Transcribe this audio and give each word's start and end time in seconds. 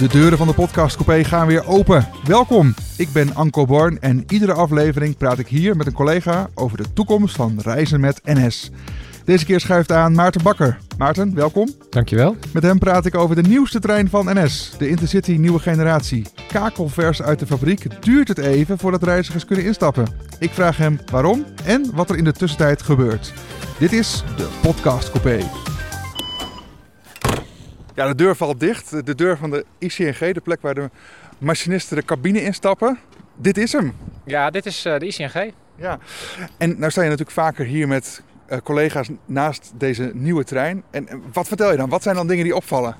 De 0.00 0.08
deuren 0.08 0.38
van 0.38 0.46
de 0.46 0.54
podcast 0.54 0.96
Coupé 0.96 1.24
gaan 1.24 1.46
weer 1.46 1.66
open. 1.66 2.08
Welkom, 2.24 2.74
ik 2.96 3.12
ben 3.12 3.34
Anko 3.34 3.66
Born 3.66 4.00
en 4.00 4.24
iedere 4.28 4.52
aflevering 4.52 5.16
praat 5.16 5.38
ik 5.38 5.46
hier 5.46 5.76
met 5.76 5.86
een 5.86 5.92
collega 5.92 6.50
over 6.54 6.76
de 6.76 6.92
toekomst 6.92 7.36
van 7.36 7.58
reizen 7.62 8.00
met 8.00 8.20
NS. 8.24 8.70
Deze 9.24 9.44
keer 9.44 9.60
schuift 9.60 9.92
aan 9.92 10.12
Maarten 10.12 10.42
Bakker. 10.42 10.78
Maarten, 10.98 11.34
welkom. 11.34 11.68
Dankjewel. 11.90 12.36
Met 12.52 12.62
hem 12.62 12.78
praat 12.78 13.06
ik 13.06 13.14
over 13.14 13.36
de 13.36 13.48
nieuwste 13.48 13.80
trein 13.80 14.08
van 14.08 14.42
NS, 14.42 14.72
de 14.78 14.88
Intercity 14.88 15.32
Nieuwe 15.32 15.58
Generatie. 15.58 16.26
Kakelvers 16.52 17.22
uit 17.22 17.38
de 17.38 17.46
fabriek 17.46 18.02
duurt 18.02 18.28
het 18.28 18.38
even 18.38 18.78
voordat 18.78 19.02
reizigers 19.02 19.44
kunnen 19.44 19.64
instappen. 19.64 20.06
Ik 20.38 20.50
vraag 20.50 20.76
hem 20.76 21.00
waarom 21.10 21.44
en 21.64 21.90
wat 21.94 22.10
er 22.10 22.16
in 22.16 22.24
de 22.24 22.32
tussentijd 22.32 22.82
gebeurt. 22.82 23.32
Dit 23.78 23.92
is 23.92 24.22
de 24.36 24.48
Podcast 24.62 25.10
Coupé. 25.10 25.38
Ja, 28.00 28.06
de 28.06 28.14
deur 28.14 28.36
valt 28.36 28.60
dicht. 28.60 29.06
De 29.06 29.14
deur 29.14 29.36
van 29.36 29.50
de 29.50 29.64
ICNG, 29.78 30.34
de 30.34 30.40
plek 30.40 30.60
waar 30.60 30.74
de 30.74 30.90
machinisten 31.38 31.96
de 31.96 32.04
cabine 32.04 32.42
instappen. 32.42 32.98
Dit 33.36 33.58
is 33.58 33.72
hem. 33.72 33.96
Ja, 34.24 34.50
dit 34.50 34.66
is 34.66 34.86
uh, 34.86 34.98
de 34.98 35.06
ICNG. 35.06 35.52
Ja, 35.76 35.98
en 36.58 36.78
nou 36.78 36.90
sta 36.90 37.02
je 37.02 37.08
natuurlijk 37.08 37.36
vaker 37.36 37.64
hier 37.64 37.88
met 37.88 38.22
uh, 38.48 38.58
collega's 38.58 39.08
naast 39.24 39.72
deze 39.74 40.10
nieuwe 40.14 40.44
trein. 40.44 40.82
En, 40.90 41.08
en 41.08 41.22
wat 41.32 41.48
vertel 41.48 41.70
je 41.70 41.76
dan? 41.76 41.88
Wat 41.88 42.02
zijn 42.02 42.14
dan 42.14 42.26
dingen 42.26 42.44
die 42.44 42.56
opvallen? 42.56 42.96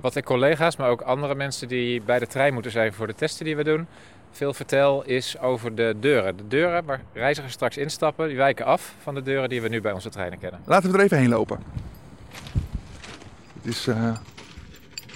Wat 0.00 0.16
ik 0.16 0.24
collega's, 0.24 0.76
maar 0.76 0.90
ook 0.90 1.00
andere 1.00 1.34
mensen 1.34 1.68
die 1.68 2.02
bij 2.02 2.18
de 2.18 2.26
trein 2.26 2.52
moeten 2.52 2.70
zijn 2.70 2.92
voor 2.92 3.06
de 3.06 3.14
testen 3.14 3.44
die 3.44 3.56
we 3.56 3.64
doen, 3.64 3.86
veel 4.30 4.54
vertel 4.54 5.04
is 5.04 5.38
over 5.38 5.74
de 5.74 5.96
deuren. 6.00 6.36
De 6.36 6.48
deuren 6.48 6.84
waar 6.84 7.00
reizigers 7.12 7.52
straks 7.52 7.76
instappen, 7.76 8.28
die 8.28 8.36
wijken 8.36 8.64
af 8.64 8.94
van 9.02 9.14
de 9.14 9.22
deuren 9.22 9.48
die 9.48 9.62
we 9.62 9.68
nu 9.68 9.80
bij 9.80 9.92
onze 9.92 10.08
treinen 10.08 10.38
kennen. 10.38 10.60
Laten 10.64 10.90
we 10.90 10.98
er 10.98 11.04
even 11.04 11.18
heen 11.18 11.28
lopen. 11.28 11.58
Het 13.64 13.72
is 13.72 13.86
uh, 13.86 14.14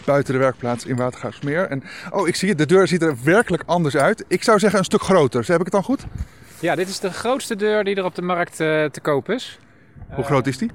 buiten 0.05 0.33
de 0.33 0.39
werkplaats 0.39 0.87
in 0.87 0.97
Watergraafsmeer. 0.97 1.69
En, 1.69 1.83
oh, 2.11 2.29
ik 2.29 2.37
zie 2.37 2.49
het. 2.49 2.59
De 2.59 2.67
deur 2.67 2.89
ziet 2.89 3.03
er 3.03 3.17
werkelijk 3.25 3.63
anders 3.67 3.97
uit. 3.97 4.25
Ik 4.29 4.43
zou 4.43 4.59
zeggen 4.59 4.79
een 4.79 4.85
stuk 4.85 5.03
groter. 5.03 5.45
Heb 5.47 5.59
ik 5.59 5.65
het 5.65 5.73
dan 5.73 5.83
goed? 5.83 6.05
Ja, 6.61 6.75
dit 6.75 6.89
is 6.89 7.01
de 7.01 7.11
grootste 7.11 7.57
deur 7.57 7.85
die 7.85 7.95
er 7.95 8.05
op 8.05 8.15
de 8.15 8.23
markt 8.23 8.61
uh, 8.61 8.85
te 8.85 9.01
koop 9.01 9.31
is. 9.31 9.59
Hoe 10.09 10.25
groot 10.25 10.47
is 10.47 10.59
die? 10.59 10.71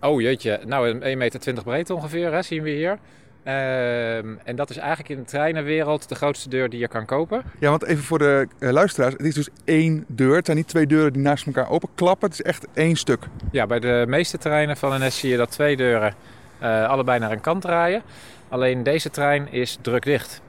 Oh 0.00 0.20
jeetje, 0.20 0.60
nou 0.66 0.94
1,20 0.94 1.00
meter 1.16 1.62
breed 1.64 1.90
ongeveer, 1.90 2.32
hè, 2.32 2.42
zien 2.42 2.62
we 2.62 2.70
hier. 2.70 2.98
Uh, 3.44 4.16
en 4.16 4.56
dat 4.56 4.70
is 4.70 4.76
eigenlijk 4.76 5.08
in 5.08 5.16
de 5.16 5.24
treinenwereld 5.24 6.08
de 6.08 6.14
grootste 6.14 6.48
deur 6.48 6.68
die 6.68 6.80
je 6.80 6.88
kan 6.88 7.06
kopen. 7.06 7.42
Ja, 7.58 7.70
want 7.70 7.84
even 7.84 8.02
voor 8.02 8.18
de 8.18 8.48
uh, 8.58 8.70
luisteraars. 8.70 9.12
Het 9.12 9.26
is 9.26 9.34
dus 9.34 9.48
één 9.64 10.04
deur. 10.08 10.36
Het 10.36 10.44
zijn 10.44 10.56
niet 10.56 10.68
twee 10.68 10.86
deuren 10.86 11.12
die 11.12 11.22
naast 11.22 11.46
elkaar 11.46 11.70
openklappen. 11.70 12.28
Het 12.28 12.38
is 12.38 12.44
echt 12.44 12.66
één 12.74 12.96
stuk. 12.96 13.28
Ja, 13.50 13.66
bij 13.66 13.80
de 13.80 14.04
meeste 14.08 14.38
treinen 14.38 14.76
van 14.76 15.00
NS 15.00 15.18
zie 15.18 15.30
je 15.30 15.36
dat 15.36 15.50
twee 15.50 15.76
deuren 15.76 16.14
uh, 16.62 16.88
allebei 16.88 17.18
naar 17.18 17.32
een 17.32 17.40
kant 17.40 17.62
draaien. 17.62 18.02
Alleen 18.48 18.82
deze 18.82 19.10
trein 19.10 19.52
is 19.52 19.78
drukdicht. 19.80 20.42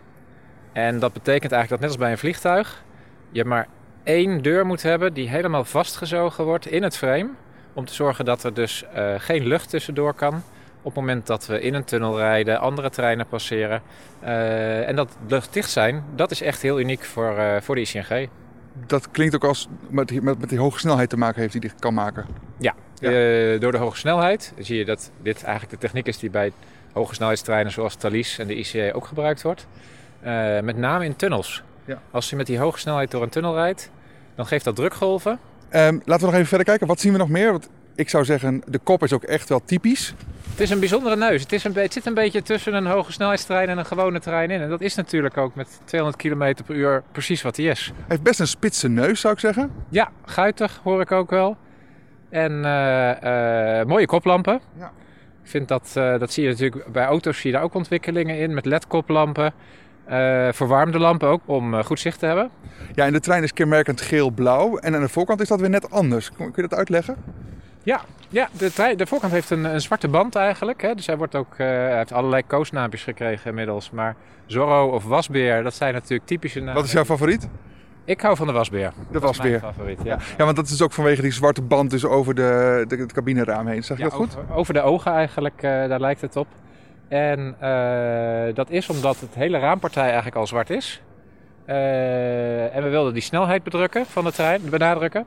En 0.71 0.99
dat 0.99 1.13
betekent 1.13 1.51
eigenlijk 1.51 1.69
dat 1.69 1.79
net 1.79 1.89
als 1.89 1.97
bij 1.97 2.11
een 2.11 2.17
vliegtuig... 2.17 2.83
je 3.31 3.45
maar 3.45 3.67
één 4.03 4.41
deur 4.41 4.65
moet 4.65 4.81
hebben 4.81 5.13
die 5.13 5.29
helemaal 5.29 5.63
vastgezogen 5.63 6.43
wordt 6.43 6.65
in 6.65 6.83
het 6.83 6.97
frame... 6.97 7.29
om 7.73 7.85
te 7.85 7.93
zorgen 7.93 8.25
dat 8.25 8.43
er 8.43 8.53
dus 8.53 8.83
uh, 8.95 9.13
geen 9.17 9.47
lucht 9.47 9.69
tussendoor 9.69 10.13
kan... 10.13 10.33
op 10.77 10.83
het 10.83 10.95
moment 10.95 11.27
dat 11.27 11.45
we 11.45 11.61
in 11.61 11.73
een 11.73 11.83
tunnel 11.83 12.17
rijden, 12.17 12.59
andere 12.59 12.89
treinen 12.89 13.27
passeren. 13.27 13.81
Uh, 14.23 14.87
en 14.87 14.95
dat 14.95 15.17
luchtdicht 15.27 15.69
zijn, 15.69 16.03
dat 16.15 16.31
is 16.31 16.41
echt 16.41 16.61
heel 16.61 16.79
uniek 16.79 17.03
voor, 17.03 17.59
voor 17.61 17.75
de 17.75 17.81
ICNG. 17.81 18.29
Dat 18.87 19.11
klinkt 19.11 19.35
ook 19.35 19.43
als 19.43 19.67
met, 19.89 20.21
met, 20.21 20.39
met 20.39 20.49
die 20.49 20.59
hoge 20.59 20.79
snelheid 20.79 21.09
te 21.09 21.17
maken 21.17 21.41
heeft 21.41 21.51
die 21.51 21.61
dit 21.61 21.75
kan 21.79 21.93
maken. 21.93 22.25
Ja, 22.57 22.75
ja. 22.99 23.09
Uh, 23.09 23.59
door 23.59 23.71
de 23.71 23.77
hoge 23.77 23.97
snelheid 23.97 24.53
zie 24.57 24.77
je 24.77 24.85
dat 24.85 25.11
dit 25.21 25.43
eigenlijk 25.43 25.73
de 25.73 25.87
techniek 25.87 26.07
is 26.07 26.17
die 26.17 26.29
bij 26.29 26.51
hoge 26.93 27.13
snelheidstreinen 27.13 27.71
zoals 27.71 27.95
Thalys 27.95 28.39
en 28.39 28.47
de 28.47 28.55
ICE 28.55 28.91
ook 28.93 29.07
gebruikt 29.07 29.41
wordt. 29.41 29.67
Uh, 30.25 30.59
met 30.59 30.77
name 30.77 31.05
in 31.05 31.15
tunnels. 31.15 31.63
Ja. 31.85 32.01
Als 32.11 32.29
je 32.29 32.35
met 32.35 32.47
die 32.47 32.59
hoge 32.59 32.79
snelheid 32.79 33.11
door 33.11 33.21
een 33.21 33.29
tunnel 33.29 33.53
rijdt, 33.55 33.89
dan 34.35 34.45
geeft 34.45 34.65
dat 34.65 34.75
drukgolven. 34.75 35.31
Um, 35.31 36.01
laten 36.05 36.19
we 36.19 36.25
nog 36.25 36.33
even 36.33 36.47
verder 36.47 36.65
kijken. 36.65 36.87
Wat 36.87 36.99
zien 36.99 37.11
we 37.11 37.17
nog 37.17 37.29
meer? 37.29 37.51
Want 37.51 37.69
ik 37.95 38.09
zou 38.09 38.25
zeggen, 38.25 38.63
de 38.67 38.79
kop 38.83 39.03
is 39.03 39.13
ook 39.13 39.23
echt 39.23 39.49
wel 39.49 39.61
typisch. 39.65 40.13
Het 40.53 40.61
is 40.61 40.69
een 40.69 40.79
bijzondere 40.79 41.15
neus. 41.15 41.41
Het, 41.41 41.51
is 41.51 41.63
een 41.63 41.75
het 41.75 41.93
zit 41.93 42.05
een 42.05 42.13
beetje 42.13 42.41
tussen 42.41 42.73
een 42.73 42.85
hoge 42.85 43.11
snelheidstrein 43.11 43.69
en 43.69 43.77
een 43.77 43.85
gewone 43.85 44.19
trein 44.19 44.51
in. 44.51 44.61
En 44.61 44.69
dat 44.69 44.81
is 44.81 44.95
natuurlijk 44.95 45.37
ook 45.37 45.55
met 45.55 45.81
200 45.85 46.23
km 46.23 46.63
per 46.65 46.75
uur 46.75 47.03
precies 47.11 47.41
wat 47.41 47.57
hij 47.57 47.65
is. 47.65 47.91
Hij 47.95 48.05
heeft 48.07 48.23
best 48.23 48.39
een 48.39 48.47
spitse 48.47 48.89
neus, 48.89 49.19
zou 49.19 49.33
ik 49.33 49.39
zeggen. 49.39 49.71
Ja, 49.89 50.11
guitig 50.25 50.79
hoor 50.83 51.01
ik 51.01 51.11
ook 51.11 51.29
wel. 51.29 51.57
En 52.29 52.51
uh, 52.51 53.11
uh, 53.23 53.85
mooie 53.85 54.05
koplampen. 54.05 54.61
Ja. 54.77 54.91
Ik 55.43 55.49
vind 55.49 55.67
dat, 55.67 55.93
uh, 55.97 56.19
dat 56.19 56.31
zie 56.31 56.43
je 56.43 56.49
natuurlijk 56.49 56.91
bij 56.91 57.05
auto's 57.05 57.37
zie 57.37 57.49
je 57.49 57.55
daar 57.55 57.65
ook 57.65 57.73
ontwikkelingen 57.73 58.37
in 58.37 58.53
met 58.53 58.65
LED-koplampen. 58.65 59.53
verwarmde 60.51 60.99
lampen 60.99 61.27
ook 61.27 61.41
om 61.45 61.83
goed 61.83 61.99
zicht 61.99 62.19
te 62.19 62.25
hebben. 62.25 62.49
Ja, 62.93 63.05
en 63.05 63.13
de 63.13 63.19
trein 63.19 63.43
is 63.43 63.53
kenmerkend 63.53 64.01
geel-blauw. 64.01 64.77
En 64.77 64.95
aan 64.95 65.01
de 65.01 65.09
voorkant 65.09 65.41
is 65.41 65.47
dat 65.47 65.59
weer 65.59 65.69
net 65.69 65.91
anders. 65.91 66.31
Kun 66.31 66.51
je 66.55 66.61
dat 66.61 66.73
uitleggen? 66.73 67.17
Ja, 67.83 68.01
ja 68.29 68.49
de, 68.57 68.93
de 68.95 69.07
voorkant 69.07 69.31
heeft 69.31 69.49
een, 69.49 69.63
een 69.63 69.81
zwarte 69.81 70.07
band 70.07 70.35
eigenlijk. 70.35 70.81
Hè. 70.81 70.95
Dus 70.95 71.05
hij, 71.05 71.17
wordt 71.17 71.35
ook, 71.35 71.57
hij 71.57 71.97
heeft 71.97 72.11
allerlei 72.11 72.43
koosnaampjes 72.47 73.03
gekregen 73.03 73.49
inmiddels. 73.49 73.91
Maar 73.91 74.15
Zorro 74.45 74.89
of 74.89 75.03
Wasbeer, 75.03 75.63
dat 75.63 75.73
zijn 75.73 75.93
natuurlijk 75.93 76.27
typische 76.27 76.59
namen. 76.59 76.73
Wat 76.73 76.85
is 76.85 76.91
jouw 76.91 77.05
favoriet? 77.05 77.49
Ik 78.05 78.21
hou 78.21 78.35
van 78.35 78.47
de 78.47 78.53
wasbeer. 78.53 78.93
De 79.11 79.19
wasbeer. 79.19 79.59
favoriet, 79.59 79.99
ja. 80.03 80.17
ja. 80.37 80.43
want 80.43 80.55
dat 80.55 80.69
is 80.69 80.81
ook 80.81 80.91
vanwege 80.91 81.21
die 81.21 81.31
zwarte 81.31 81.61
band 81.61 81.89
dus 81.89 82.05
over 82.05 82.35
de, 82.35 82.85
de, 82.87 82.95
het 82.95 83.13
cabineraam 83.13 83.67
heen. 83.67 83.83
Zeg 83.83 83.97
je 83.97 84.03
ja, 84.03 84.09
dat 84.09 84.17
goed? 84.17 84.37
Over, 84.37 84.55
over, 84.55 84.73
de 84.73 84.81
ogen 84.81 85.11
eigenlijk, 85.11 85.55
uh, 85.55 85.87
daar 85.87 85.99
lijkt 85.99 86.21
het 86.21 86.35
op. 86.35 86.47
En 87.07 87.55
uh, 87.61 88.55
dat 88.55 88.69
is 88.69 88.89
omdat 88.89 89.19
het 89.19 89.35
hele 89.35 89.59
raampartij 89.59 90.03
eigenlijk 90.03 90.35
al 90.35 90.47
zwart 90.47 90.69
is. 90.69 91.01
Uh, 91.67 92.75
en 92.75 92.83
we 92.83 92.89
wilden 92.89 93.13
die 93.13 93.21
snelheid 93.21 93.63
bedrukken 93.63 94.05
van 94.05 94.23
de 94.23 94.31
trein, 94.31 94.61
benadrukken. 94.69 95.25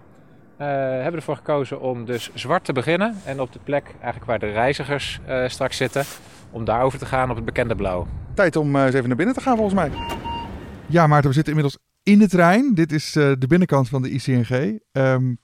Hebben 0.65 1.15
ervoor 1.15 1.37
gekozen 1.37 1.81
om 1.81 2.05
dus 2.05 2.31
zwart 2.35 2.65
te 2.65 2.73
beginnen. 2.73 3.17
En 3.25 3.41
op 3.41 3.53
de 3.53 3.59
plek 3.65 3.85
eigenlijk 3.95 4.25
waar 4.25 4.39
de 4.39 4.51
reizigers 4.51 5.21
straks 5.47 5.77
zitten, 5.77 6.05
om 6.51 6.65
daarover 6.65 6.99
te 6.99 7.07
gaan 7.07 7.31
op 7.31 7.37
het 7.37 7.45
bekende 7.45 7.75
blauw. 7.75 8.07
Tijd 8.35 8.57
om 8.57 8.77
eens 8.77 8.95
even 8.95 9.09
naar 9.09 9.17
binnen 9.17 9.35
te 9.35 9.41
gaan 9.41 9.57
volgens 9.57 9.75
mij. 9.75 9.91
Ja 10.87 11.07
Maarten, 11.07 11.29
we 11.29 11.35
zitten 11.35 11.55
inmiddels 11.55 11.85
in 12.03 12.19
de 12.19 12.29
trein. 12.29 12.75
Dit 12.75 12.93
is 12.93 13.17
uh, 13.17 13.33
de 13.39 13.47
binnenkant 13.47 13.89
van 13.89 14.03
de 14.03 14.11
ICNG. 14.11 14.81
Um, 14.93 15.39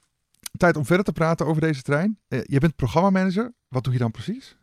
tijd 0.56 0.76
om 0.76 0.84
verder 0.84 1.04
te 1.04 1.12
praten 1.12 1.46
over 1.46 1.60
deze 1.60 1.82
trein. 1.82 2.18
Uh, 2.28 2.40
je 2.44 2.58
bent 2.58 2.76
programmamanager. 2.76 3.52
Wat 3.68 3.84
doe 3.84 3.92
je 3.92 3.98
dan 3.98 4.10
precies? 4.10 4.56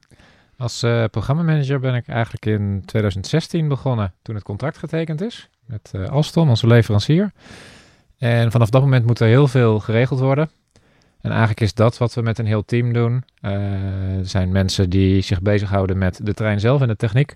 Als 0.57 0.83
uh, 0.83 1.05
programmamanager 1.05 1.79
ben 1.79 1.95
ik 1.95 2.07
eigenlijk 2.07 2.45
in 2.45 2.83
2016 2.85 3.67
begonnen 3.67 4.13
toen 4.21 4.35
het 4.35 4.43
contract 4.43 4.77
getekend 4.77 5.21
is 5.21 5.49
met 5.65 5.91
Alstom, 6.09 6.49
onze 6.49 6.67
leverancier. 6.67 7.31
En 8.19 8.51
vanaf 8.51 8.69
dat 8.69 8.81
moment 8.81 9.05
moet 9.05 9.19
er 9.19 9.27
heel 9.27 9.47
veel 9.47 9.79
geregeld 9.79 10.19
worden. 10.19 10.49
En 11.21 11.29
eigenlijk 11.29 11.61
is 11.61 11.73
dat 11.73 11.97
wat 11.97 12.13
we 12.13 12.21
met 12.21 12.39
een 12.39 12.45
heel 12.45 12.65
team 12.65 12.93
doen. 12.93 13.23
er 13.41 14.25
zijn 14.27 14.51
mensen 14.51 14.89
die 14.89 15.21
zich 15.21 15.41
bezighouden 15.41 15.97
met 15.97 16.19
de 16.23 16.33
trein 16.33 16.59
zelf 16.59 16.81
en 16.81 16.87
de 16.87 16.95
techniek. 16.95 17.35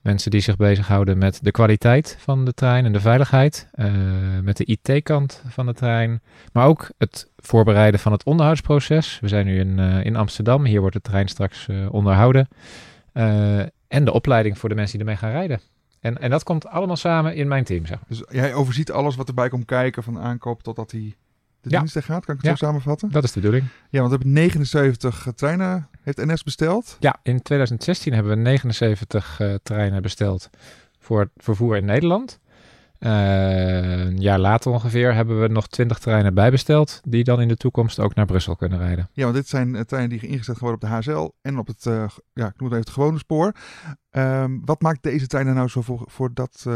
Mensen 0.00 0.30
die 0.30 0.40
zich 0.40 0.56
bezighouden 0.56 1.18
met 1.18 1.38
de 1.42 1.50
kwaliteit 1.50 2.16
van 2.18 2.44
de 2.44 2.54
trein 2.54 2.84
en 2.84 2.92
de 2.92 3.00
veiligheid. 3.00 3.68
Uh, 3.74 3.92
met 4.42 4.56
de 4.56 4.64
IT-kant 4.64 5.42
van 5.48 5.66
de 5.66 5.74
trein. 5.74 6.22
Maar 6.52 6.66
ook 6.66 6.90
het 6.98 7.30
voorbereiden 7.36 8.00
van 8.00 8.12
het 8.12 8.24
onderhoudsproces. 8.24 9.18
We 9.20 9.28
zijn 9.28 9.46
nu 9.46 9.58
in, 9.58 9.78
uh, 9.78 10.04
in 10.04 10.16
Amsterdam. 10.16 10.64
Hier 10.64 10.80
wordt 10.80 10.96
de 10.96 11.02
trein 11.02 11.28
straks 11.28 11.68
onderhouden. 11.90 12.48
en 13.88 14.04
de 14.04 14.12
opleiding 14.12 14.58
voor 14.58 14.68
de 14.68 14.74
mensen 14.74 14.98
die 14.98 15.06
ermee 15.06 15.20
gaan 15.20 15.30
rijden. 15.30 15.60
En, 16.02 16.18
en 16.18 16.30
dat 16.30 16.42
komt 16.42 16.66
allemaal 16.66 16.96
samen 16.96 17.34
in 17.34 17.48
mijn 17.48 17.64
team. 17.64 17.86
Zeg. 17.86 17.98
Dus 18.08 18.22
jij 18.28 18.54
overziet 18.54 18.92
alles 18.92 19.16
wat 19.16 19.28
erbij 19.28 19.48
komt 19.48 19.64
kijken. 19.64 20.02
Van 20.02 20.18
aankoop 20.18 20.62
totdat 20.62 20.90
hij 20.90 21.16
de 21.60 21.70
ja. 21.70 21.78
diensten 21.78 22.02
gaat. 22.02 22.24
Kan 22.24 22.34
ik 22.34 22.40
het 22.40 22.50
ja. 22.50 22.56
zo 22.56 22.64
samenvatten? 22.64 23.10
Dat 23.10 23.24
is 23.24 23.32
de 23.32 23.40
bedoeling. 23.40 23.64
Ja, 23.90 24.00
want 24.00 24.10
we 24.10 24.16
hebben 24.16 24.32
79 24.32 25.28
treinen 25.34 25.88
heeft 26.02 26.16
NS 26.16 26.42
besteld. 26.42 26.96
Ja, 27.00 27.16
in 27.22 27.42
2016 27.42 28.12
hebben 28.12 28.32
we 28.32 28.38
79 28.38 29.40
uh, 29.40 29.54
treinen 29.62 30.02
besteld 30.02 30.50
voor 30.98 31.20
het 31.20 31.30
vervoer 31.36 31.76
in 31.76 31.84
Nederland. 31.84 32.38
Uh, 33.04 34.04
een 34.04 34.20
jaar 34.20 34.38
later 34.38 34.72
ongeveer 34.72 35.14
hebben 35.14 35.40
we 35.40 35.48
nog 35.48 35.68
20 35.68 35.98
treinen 35.98 36.34
bijbesteld, 36.34 37.00
die 37.04 37.24
dan 37.24 37.40
in 37.40 37.48
de 37.48 37.56
toekomst 37.56 37.98
ook 37.98 38.14
naar 38.14 38.26
Brussel 38.26 38.56
kunnen 38.56 38.78
rijden. 38.78 39.08
Ja, 39.12 39.22
want 39.22 39.34
dit 39.34 39.48
zijn 39.48 39.74
uh, 39.74 39.80
treinen 39.80 40.18
die 40.18 40.28
ingezet 40.28 40.58
worden 40.58 40.80
op 40.82 40.88
de 40.88 40.94
HSL 40.96 41.30
en 41.40 41.58
op 41.58 41.66
het, 41.66 41.84
uh, 41.84 42.04
ja, 42.32 42.46
ik 42.46 42.60
noem 42.60 42.70
het 42.70 42.78
even 42.78 42.78
het 42.78 42.90
gewone 42.90 43.18
spoor. 43.18 43.52
Um, 44.10 44.62
wat 44.64 44.82
maakt 44.82 45.02
deze 45.02 45.26
treinen 45.26 45.54
nou 45.54 45.68
zo 45.68 45.80
voor, 45.80 46.04
voor 46.06 46.34
dat 46.34 46.66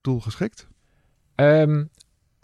doel 0.00 0.20
geschikt? 0.20 0.68
Um, 1.34 1.90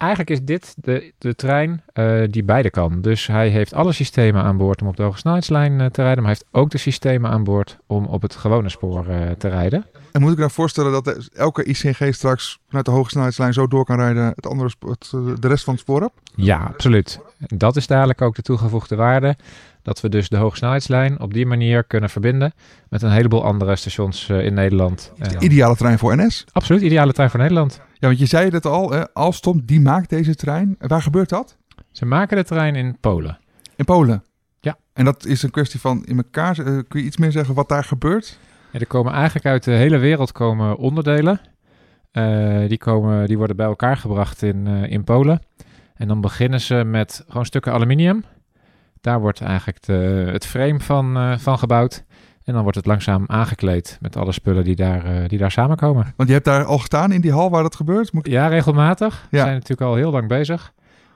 eigenlijk 0.03 0.31
is 0.31 0.43
dit 0.43 0.75
de, 0.77 1.13
de 1.19 1.35
trein 1.35 1.83
uh, 1.95 2.23
die 2.31 2.45
beide 2.45 2.71
kan. 2.71 3.01
Dus 3.01 3.27
hij 3.27 3.49
heeft 3.49 3.75
alle 3.75 3.93
systemen 3.93 4.43
aan 4.43 4.57
boord 4.57 4.83
om 4.83 4.89
op 4.89 4.97
de 4.97 5.03
hoge 5.03 5.19
snelheidslijn 5.19 5.73
uh, 5.81 5.87
te 5.87 6.03
rijden. 6.03 6.23
Maar 6.23 6.33
hij 6.33 6.41
heeft 6.41 6.63
ook 6.65 6.71
de 6.71 6.79
systemen 6.79 7.31
aan 7.31 7.45
boord 7.45 7.79
om 7.87 8.07
op 8.07 8.23
het 8.23 8.35
gewone 8.35 8.69
spoor 8.69 9.07
uh, 9.09 9.31
te 9.31 9.49
rijden. 9.49 9.87
En 10.13 10.21
moet 10.21 10.33
ik 10.33 10.39
nou 10.39 10.51
voorstellen 10.51 10.93
dat 10.93 11.05
de, 11.05 11.29
elke 11.35 11.65
ICNG 11.65 12.15
straks 12.15 12.59
vanuit 12.69 12.85
de 12.87 12.91
hoge 12.93 13.11
snelheidslijn 13.11 13.53
zo 13.53 13.67
door 13.67 13.85
kan 13.85 13.97
rijden 13.97 14.25
het 14.25 14.47
andere, 14.47 14.71
het, 14.89 15.11
de 15.43 15.49
rest 15.49 15.65
van 15.65 15.73
het 15.73 15.83
spoor 15.83 16.03
op? 16.03 16.13
Ja, 16.35 16.59
absoluut. 16.59 17.21
Dat 17.39 17.77
is 17.77 17.87
dadelijk 17.87 18.23
ook 18.23 18.35
de 18.35 18.43
toegevoegde 18.43 18.97
waarde. 18.97 19.37
Dat 19.83 20.01
we 20.01 20.09
dus 20.09 20.29
de 20.29 20.37
hoogsnelheidslijn 20.37 21.21
op 21.21 21.35
die 21.35 21.47
manier 21.47 21.85
kunnen 21.85 22.11
verbinden 22.11 22.53
met 22.89 23.03
een 23.03 23.11
heleboel 23.11 23.45
andere 23.45 23.77
stations 23.77 24.29
eh, 24.29 24.45
in 24.45 24.55
Nederland. 24.55 25.13
De 25.19 25.25
Eh, 25.25 25.37
ideale 25.41 25.77
trein 25.77 25.99
voor 25.99 26.17
NS. 26.17 26.45
absoluut, 26.53 26.83
ideale 26.83 27.13
trein 27.13 27.31
voor 27.31 27.41
Nederland. 27.41 27.81
Ja, 28.03 28.09
want 28.09 28.21
je 28.21 28.27
zei 28.27 28.51
het 28.51 28.67
al, 28.67 28.91
hè, 28.91 29.13
Alstom 29.13 29.63
die 29.65 29.81
maakt 29.81 30.11
deze 30.11 30.35
trein. 30.35 30.77
Waar 30.79 31.03
gebeurt 31.03 31.29
dat? 31.29 31.57
Ze 31.91 32.07
maken 32.07 32.37
de 32.37 32.45
trein 32.45 32.75
in 32.75 32.99
Polen. 33.01 33.39
In 33.77 33.85
Polen. 33.85 34.25
Ja. 34.61 34.77
En 34.93 35.05
dat 35.05 35.25
is 35.25 35.43
een 35.43 35.51
kwestie 35.51 35.81
van 35.81 36.05
in 36.05 36.17
elkaar. 36.17 36.59
eh, 36.59 36.79
kun 36.89 37.01
je 37.01 37.07
iets 37.07 37.17
meer 37.17 37.33
zeggen 37.33 37.55
wat 37.55 37.69
daar 37.69 37.85
gebeurt? 37.85 38.39
Ja, 38.73 38.79
er 38.79 38.87
komen 38.87 39.13
eigenlijk 39.13 39.47
uit 39.47 39.65
de 39.65 39.71
hele 39.71 39.99
wereld 39.99 40.33
komen 40.33 40.77
onderdelen. 40.77 41.41
Eh, 42.11 42.69
die, 42.69 42.79
komen, 42.79 43.27
die 43.27 43.39
worden 43.39 43.57
bij 43.57 43.67
elkaar 43.67 43.97
gebracht 43.97 44.43
in, 44.43 44.67
eh, 44.67 44.91
in 44.91 45.05
Polen. 45.05 45.43
En 45.95 46.09
dan 46.09 46.21
beginnen 46.21 46.61
ze 46.61 46.75
met 46.75 47.25
gewoon 47.29 47.47
stukken 47.47 47.73
aluminium. 47.73 48.25
Daar 49.01 49.21
wordt 49.21 49.41
eigenlijk 49.41 49.83
de, 49.83 50.29
het 50.33 50.47
frame 50.47 50.81
van, 50.81 51.39
van 51.41 51.59
gebouwd. 51.59 52.05
En 52.45 52.53
dan 52.53 52.63
wordt 52.63 52.77
het 52.77 52.87
langzaam 52.87 53.25
aangekleed 53.27 53.99
met 54.01 54.17
alle 54.17 54.33
spullen 54.33 54.65
die 54.65 54.77
daar, 54.77 55.05
eh, 55.05 55.29
die 55.29 55.39
daar 55.39 55.51
samenkomen. 55.51 56.13
Want 56.17 56.29
je 56.29 56.35
hebt 56.35 56.47
daar 56.47 56.65
al 56.65 56.79
gestaan 56.79 57.13
in 57.13 57.21
die 57.21 57.33
hal 57.33 57.51
waar 57.51 57.63
dat 57.63 57.77
gebeurt. 57.77 58.13
Moet 58.13 58.27
ik- 58.27 58.33
Ja, 58.33 58.47
regelmatig. 58.47 59.27
We 59.31 59.37
Ja. 59.37 59.43
zijn 59.43 59.55
natuurlijk 59.55 59.91
al 59.91 59.95
heel 59.95 60.11
lang 60.11 60.29
bezig. 60.29 60.73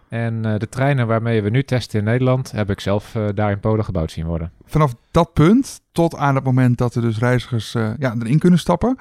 En 0.09 0.45
eh, 0.45 0.59
de 0.59 0.69
treinen 0.69 1.07
waarmee 1.07 1.43
we 1.43 1.51
nu 1.51 1.63
testen 1.63 1.99
in 1.99 2.05
Nederland... 2.05 2.51
heb 2.53 2.71
ik 2.71 2.81
zelf 2.81 3.15
eh, 3.15 3.25
daar 3.35 3.51
in 3.51 3.61
Polen 3.61 3.85
gebouwd 3.85 4.11
zien 4.11 4.27
worden. 4.27 4.51
Vanaf 4.67 4.95
dat 5.11 5.33
punt 5.33 5.81
tot 5.93 6.17
aan 6.17 6.35
het 6.35 6.45
moment 6.45 6.79
dat 6.79 6.95
er 6.95 7.03
dus 7.03 7.19
reizigers 7.19 7.73
ja, 7.73 8.15
erin 8.21 8.39
kunnen 8.39 8.59
stappen. 8.59 8.97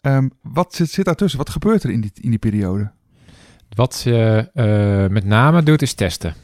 Ehm, 0.00 0.28
wat 0.42 0.74
zit, 0.74 0.90
zit 0.90 1.04
daartussen? 1.04 1.38
Wat 1.38 1.50
gebeurt 1.50 1.82
er 1.82 1.90
in 1.90 2.00
die, 2.00 2.10
in 2.20 2.30
die 2.30 2.38
periode? 2.38 2.90
Wat 3.74 4.00
je 4.04 5.08
met 5.10 5.24
name 5.24 5.62
doet 5.62 5.82
is 5.82 5.94
testen. 5.94 6.34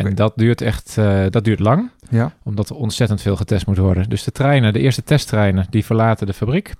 En 0.00 0.14
dat 0.14 0.32
duurt 0.36 0.60
echt 0.60 0.96
uh, 0.98 1.24
dat 1.30 1.44
duurt 1.44 1.60
lang, 1.60 1.90
Ja. 2.10 2.32
omdat 2.42 2.68
er 2.68 2.76
ontzettend 2.76 3.20
veel 3.22 3.36
getest 3.36 3.66
moet 3.66 3.78
worden. 3.78 4.08
Dus 4.08 4.24
de 4.24 4.32
treinen, 4.32 4.72
de 4.72 4.78
eerste 4.78 5.02
testtreinen, 5.02 5.66
die 5.70 5.84
verlaten 5.84 6.26
de 6.26 6.32
fabriek. 6.32 6.74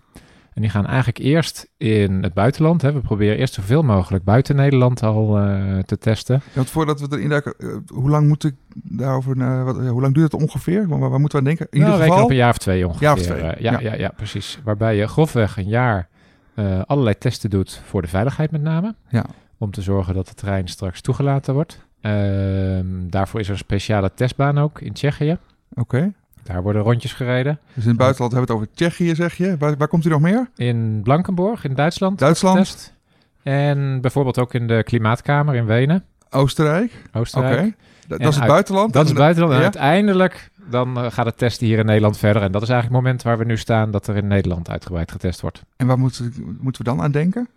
En 0.53 0.61
die 0.61 0.70
gaan 0.70 0.87
eigenlijk 0.87 1.19
eerst 1.19 1.69
in 1.76 2.23
het 2.23 2.35
buitenland. 2.35 2.82
Hè. 2.82 2.93
We 2.93 3.00
proberen 3.00 3.37
eerst 3.37 3.55
zoveel 3.55 3.82
mogelijk 3.82 4.25
buiten 4.25 4.56
Nederland 4.56 5.03
al 5.03 5.38
uh, 5.41 5.79
te 5.79 5.99
testen. 5.99 6.35
Ja, 6.44 6.50
want 6.55 6.70
voordat 6.70 7.00
we 7.00 7.06
erin 7.11 7.29
duiken, 7.29 7.55
uh, 7.59 7.76
hoe 7.87 8.11
lang 8.11 8.29
moet 8.29 8.44
ik 8.44 8.55
daarover, 8.73 9.37
uh, 9.37 9.64
wat, 9.64 9.76
hoe 9.76 10.00
lang 10.00 10.14
duurt 10.14 10.32
het 10.32 10.43
ongeveer? 10.43 10.88
Waar, 10.88 10.99
waar 10.99 11.20
moeten 11.20 11.43
we 11.43 11.49
aan 11.49 11.56
denken? 11.56 11.67
In 11.70 11.81
nou, 11.81 11.93
ieder 11.93 12.06
geval 12.06 12.25
op 12.25 12.31
een 12.31 12.37
jaar 12.37 12.50
of 12.50 12.59
twee 12.59 12.87
ongeveer. 12.87 13.06
Jaar 13.06 13.17
of 13.17 13.23
twee. 13.23 13.43
ja, 13.43 13.55
ja. 13.59 13.81
Ja, 13.81 13.94
ja, 13.94 14.12
precies. 14.17 14.61
Waarbij 14.64 14.97
je 14.97 15.06
grofweg 15.06 15.56
een 15.56 15.69
jaar 15.69 16.09
allerlei 16.87 17.19
testen 17.19 17.50
doet 17.50 17.82
voor 17.85 18.03
de 18.03 18.09
veiligheid 18.09 18.50
met 18.50 18.62
name. 18.62 18.94
Ja. 19.09 19.26
Om 19.59 19.70
te 19.70 19.82
zorgen 19.82 20.14
dat 20.14 20.26
de 20.26 20.35
trein 20.35 20.69
straks 20.69 21.00
toegelaten 21.00 21.55
wordt. 21.55 21.87
Uh, 22.02 22.81
daarvoor 23.10 23.40
is 23.40 23.46
er 23.46 23.52
een 23.52 23.58
speciale 23.58 24.10
testbaan 24.14 24.58
ook 24.58 24.81
in 24.81 24.93
Tsjechië. 24.93 25.38
Oké. 25.70 25.81
Okay. 25.81 26.12
Daar 26.43 26.62
worden 26.62 26.82
rondjes 26.82 27.12
gereden. 27.12 27.58
Dus 27.75 27.82
in 27.82 27.88
het 27.88 27.99
buitenland 27.99 28.32
hebben 28.32 28.50
we 28.50 28.60
het 28.60 28.62
over 28.62 28.76
Tsjechië, 28.76 29.14
zeg 29.14 29.34
je. 29.34 29.56
Waar, 29.58 29.76
waar 29.76 29.88
komt 29.88 30.04
u 30.04 30.08
nog 30.08 30.20
meer? 30.20 30.50
In 30.56 31.00
Blankenburg, 31.02 31.64
in 31.64 31.75
Duitsland. 31.75 32.19
Duitsland. 32.19 32.93
En 33.43 34.00
bijvoorbeeld 34.00 34.38
ook 34.38 34.54
in 34.54 34.66
de 34.66 34.82
Klimaatkamer 34.84 35.54
in 35.54 35.66
Wenen. 35.66 36.04
Oostenrijk. 36.31 37.02
Oostenrijk. 37.12 37.52
Oké. 37.52 37.62
Okay. 37.62 38.19
Dat, 38.19 38.20
is 38.20 38.37
het 38.37 38.46
buitenland. 38.46 38.93
Dat 38.93 39.02
is 39.02 39.08
het 39.08 39.19
buitenland. 39.19 39.52
Ja? 39.52 39.58
En 39.58 39.64
uiteindelijk 39.64 40.50
dan 40.70 40.99
uh, 40.99 41.10
gaat 41.10 41.26
het 41.26 41.38
testen 41.38 41.66
hier 41.66 41.78
in 41.78 41.87
Nederland 41.87 42.19
verder. 42.19 42.43
En 42.43 42.52
dat 42.52 42.62
is 42.62 42.69
eigenlijk 42.69 42.99
het 42.99 43.04
moment 43.04 43.22
waar 43.22 43.38
we 43.38 43.44
nu 43.44 43.56
staan 43.56 43.90
dat 43.90 44.06
er 44.06 44.16
in 44.16 44.26
Nederland 44.26 44.70
uitgebreid 44.70 45.12
getest 45.12 45.40
wordt. 45.40 45.62
En 45.76 45.87
waar 45.87 45.99
moeten, 45.99 46.34
moeten 46.60 46.84
we 46.84 46.90
dan 46.90 47.02
aan 47.02 47.10
denken? 47.10 47.49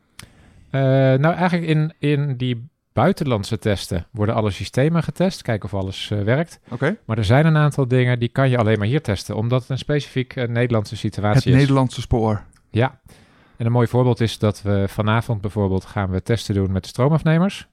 Uh, 0.71 0.81
nou, 0.81 1.36
eigenlijk 1.36 1.68
in, 1.69 1.94
in 2.00 2.38
die 2.38 2.69
buitenlandse 2.95 3.57
testen 3.57 4.06
worden 4.12 4.36
alle 4.36 4.51
systemen 4.51 5.03
getest. 5.03 5.42
Kijken 5.42 5.65
of 5.65 5.74
alles 5.74 6.09
uh, 6.09 6.21
werkt. 6.21 6.59
Oké. 6.63 6.74
Okay. 6.74 6.97
Maar 7.06 7.18
er 7.18 7.25
zijn 7.25 7.45
een 7.45 7.57
aantal 7.57 7.88
dingen 7.88 8.19
die 8.19 8.30
kan 8.30 8.50
je 8.50 8.57
alleen 8.57 8.77
maar 8.77 8.88
hier 8.88 9.01
testen. 9.01 9.36
Omdat 9.36 9.62
het 9.62 9.69
een 9.69 9.77
specifiek 9.77 10.36
uh, 10.36 10.47
Nederlandse 10.47 10.97
situatie 10.97 11.36
het 11.36 11.45
is. 11.45 11.51
Het 11.51 11.62
Nederlandse 11.62 12.01
spoor. 12.01 12.44
Ja. 12.69 13.00
En 13.57 13.65
een 13.65 13.71
mooi 13.71 13.88
voorbeeld 13.88 14.19
is 14.19 14.38
dat 14.38 14.62
we 14.62 14.86
vanavond 14.88 15.42
bijvoorbeeld 15.42 15.86
gaan 15.86 16.09
we 16.09 16.21
testen 16.21 16.56
doen 16.56 16.71
met 16.71 16.83
de 16.83 16.89
stroomafnemers. 16.89 17.68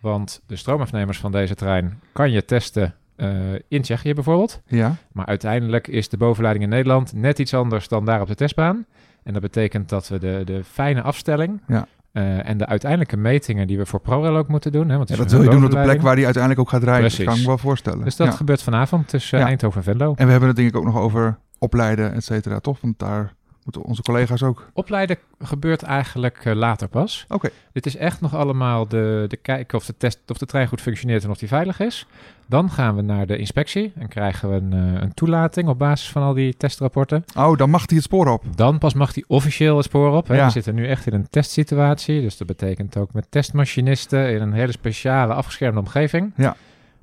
Want 0.00 0.42
de 0.46 0.56
stroomafnemers 0.56 1.18
van 1.18 1.32
deze 1.32 1.54
trein 1.54 2.00
kan 2.12 2.30
je 2.30 2.44
testen 2.44 2.94
uh, 3.16 3.28
in 3.68 3.82
Tsjechië 3.82 4.14
bijvoorbeeld. 4.14 4.60
Ja. 4.66 4.94
Maar 5.12 5.26
uiteindelijk 5.26 5.88
is 5.88 6.08
de 6.08 6.16
bovenleiding 6.16 6.64
in 6.64 6.70
Nederland 6.70 7.12
net 7.12 7.38
iets 7.38 7.54
anders 7.54 7.88
dan 7.88 8.04
daar 8.04 8.20
op 8.20 8.28
de 8.28 8.34
testbaan. 8.34 8.86
En 9.22 9.32
dat 9.32 9.42
betekent 9.42 9.88
dat 9.88 10.08
we 10.08 10.18
de, 10.18 10.42
de 10.44 10.64
fijne 10.64 11.02
afstelling 11.02 11.62
ja. 11.66 11.86
Uh, 12.16 12.48
en 12.48 12.58
de 12.58 12.66
uiteindelijke 12.66 13.16
metingen 13.16 13.66
die 13.66 13.78
we 13.78 13.86
voor 13.86 14.00
ProRail 14.00 14.36
ook 14.36 14.48
moeten 14.48 14.72
doen. 14.72 14.88
Hè, 14.88 14.96
want 14.96 15.08
ja, 15.08 15.16
dat 15.16 15.30
wil 15.30 15.42
je 15.42 15.50
doen 15.50 15.64
op 15.64 15.70
de 15.70 15.82
plek 15.82 16.02
waar 16.02 16.14
die 16.14 16.24
uiteindelijk 16.24 16.62
ook 16.62 16.70
gaat 16.70 16.82
rijden. 16.82 17.00
Precies. 17.00 17.18
Dat 17.18 17.26
kan 17.26 17.34
ik 17.36 17.40
me 17.40 17.46
wel 17.48 17.58
voorstellen. 17.58 18.04
Dus 18.04 18.16
dat 18.16 18.26
ja. 18.26 18.32
gebeurt 18.32 18.62
vanavond 18.62 19.08
tussen 19.08 19.38
Ja. 19.38 19.46
Eindhoven 19.46 19.78
en 19.78 19.84
Venlo. 19.84 20.14
En 20.16 20.24
we 20.24 20.30
hebben 20.30 20.48
het 20.48 20.56
denk 20.56 20.68
ik 20.68 20.76
ook 20.76 20.84
nog 20.84 20.98
over 20.98 21.38
opleiden, 21.58 22.14
et 22.14 22.24
cetera, 22.24 22.58
toch? 22.58 22.80
Want 22.80 22.98
daar 22.98 23.34
moeten 23.66 23.82
onze 23.82 24.02
collega's 24.02 24.42
ook... 24.42 24.68
Opleiden 24.72 25.16
gebeurt 25.38 25.82
eigenlijk 25.82 26.44
uh, 26.44 26.54
later 26.54 26.88
pas. 26.88 27.24
Oké. 27.24 27.34
Okay. 27.34 27.50
Dit 27.72 27.86
is 27.86 27.96
echt 27.96 28.20
nog 28.20 28.34
allemaal 28.34 28.88
de, 28.88 29.24
de 29.28 29.36
kijken 29.36 29.78
of 29.78 29.86
de, 29.86 29.94
test, 29.96 30.18
of 30.26 30.38
de 30.38 30.46
trein 30.46 30.68
goed 30.68 30.80
functioneert 30.80 31.24
en 31.24 31.30
of 31.30 31.38
die 31.38 31.48
veilig 31.48 31.80
is. 31.80 32.06
Dan 32.46 32.70
gaan 32.70 32.96
we 32.96 33.02
naar 33.02 33.26
de 33.26 33.36
inspectie 33.36 33.92
en 33.96 34.08
krijgen 34.08 34.50
we 34.50 34.54
een, 34.54 34.94
uh, 34.94 35.00
een 35.00 35.14
toelating 35.14 35.68
op 35.68 35.78
basis 35.78 36.10
van 36.10 36.22
al 36.22 36.34
die 36.34 36.56
testrapporten. 36.56 37.24
Oh, 37.36 37.56
dan 37.56 37.70
mag 37.70 37.82
hij 37.86 37.96
het 37.96 38.04
spoor 38.04 38.26
op. 38.26 38.44
Dan 38.54 38.78
pas 38.78 38.94
mag 38.94 39.14
hij 39.14 39.24
officieel 39.26 39.76
het 39.76 39.84
spoor 39.84 40.16
op. 40.16 40.28
Hè. 40.28 40.36
Ja. 40.36 40.44
We 40.44 40.50
zitten 40.50 40.74
nu 40.74 40.88
echt 40.88 41.06
in 41.06 41.14
een 41.14 41.28
testsituatie. 41.30 42.20
Dus 42.20 42.36
dat 42.36 42.46
betekent 42.46 42.96
ook 42.96 43.12
met 43.12 43.26
testmachinisten 43.30 44.32
in 44.34 44.42
een 44.42 44.52
hele 44.52 44.72
speciale 44.72 45.34
afgeschermde 45.34 45.80
omgeving. 45.80 46.32
Ja. 46.36 46.56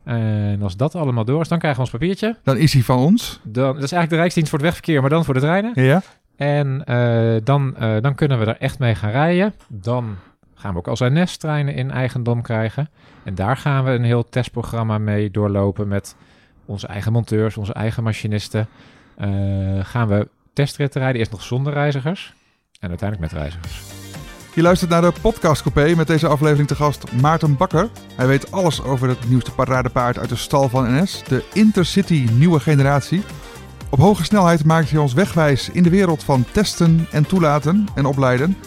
En 0.03 0.61
als 0.61 0.77
dat 0.77 0.95
allemaal 0.95 1.25
door 1.25 1.41
is, 1.41 1.47
dan 1.47 1.59
krijgen 1.59 1.83
we 1.83 1.85
ons 1.85 1.97
papiertje. 1.97 2.37
Dan 2.43 2.57
is 2.57 2.73
hij 2.73 2.81
van 2.81 2.97
ons. 2.97 3.39
Dan, 3.43 3.73
dat 3.73 3.83
is 3.83 3.91
eigenlijk 3.91 4.09
de 4.09 4.15
Rijksdienst 4.15 4.49
voor 4.49 4.59
het 4.59 4.67
Wegverkeer, 4.67 5.01
maar 5.01 5.09
dan 5.09 5.25
voor 5.25 5.33
de 5.33 5.39
treinen. 5.39 5.71
Ja. 5.75 6.01
En 6.35 6.83
uh, 6.89 7.35
dan, 7.43 7.75
uh, 7.79 8.01
dan 8.01 8.15
kunnen 8.15 8.39
we 8.39 8.45
er 8.45 8.57
echt 8.57 8.79
mee 8.79 8.95
gaan 8.95 9.11
rijden. 9.11 9.53
Dan 9.67 10.15
gaan 10.53 10.71
we 10.71 10.77
ook 10.77 10.87
als 10.87 10.99
NS-treinen 10.99 11.73
in 11.73 11.91
eigendom 11.91 12.41
krijgen. 12.41 12.89
En 13.23 13.35
daar 13.35 13.57
gaan 13.57 13.83
we 13.83 13.91
een 13.91 14.03
heel 14.03 14.29
testprogramma 14.29 14.97
mee 14.97 15.31
doorlopen 15.31 15.87
met 15.87 16.15
onze 16.65 16.87
eigen 16.87 17.11
monteurs, 17.11 17.57
onze 17.57 17.73
eigen 17.73 18.03
machinisten. 18.03 18.67
Uh, 19.17 19.85
gaan 19.85 20.07
we 20.07 20.27
testritten 20.53 21.01
rijden, 21.01 21.19
eerst 21.19 21.31
nog 21.31 21.41
zonder 21.41 21.73
reizigers 21.73 22.33
en 22.79 22.89
uiteindelijk 22.89 23.31
met 23.31 23.41
reizigers. 23.41 23.81
Je 24.55 24.61
luistert 24.61 24.89
naar 24.89 25.01
de 25.01 25.13
podcast 25.21 25.61
Coupé 25.61 25.95
met 25.95 26.07
deze 26.07 26.27
aflevering 26.27 26.67
te 26.67 26.75
gast 26.75 27.11
Maarten 27.11 27.57
Bakker. 27.57 27.89
Hij 28.15 28.27
weet 28.27 28.51
alles 28.51 28.83
over 28.83 29.07
het 29.07 29.29
nieuwste 29.29 29.51
paradepaard 29.51 30.17
uit 30.17 30.29
de 30.29 30.35
stal 30.35 30.69
van 30.69 31.01
NS, 31.01 31.23
de 31.23 31.43
Intercity 31.53 32.27
nieuwe 32.31 32.59
generatie. 32.59 33.23
Op 33.93 33.99
hoge 33.99 34.23
snelheid 34.23 34.65
maakt 34.65 34.89
hij 34.89 34.99
ons 34.99 35.13
wegwijs 35.13 35.69
in 35.69 35.83
de 35.83 35.89
wereld 35.89 36.23
van 36.23 36.45
testen 36.51 37.07
en 37.11 37.25
toelaten 37.25 37.85
en 37.95 38.05
opleiden. 38.05 38.57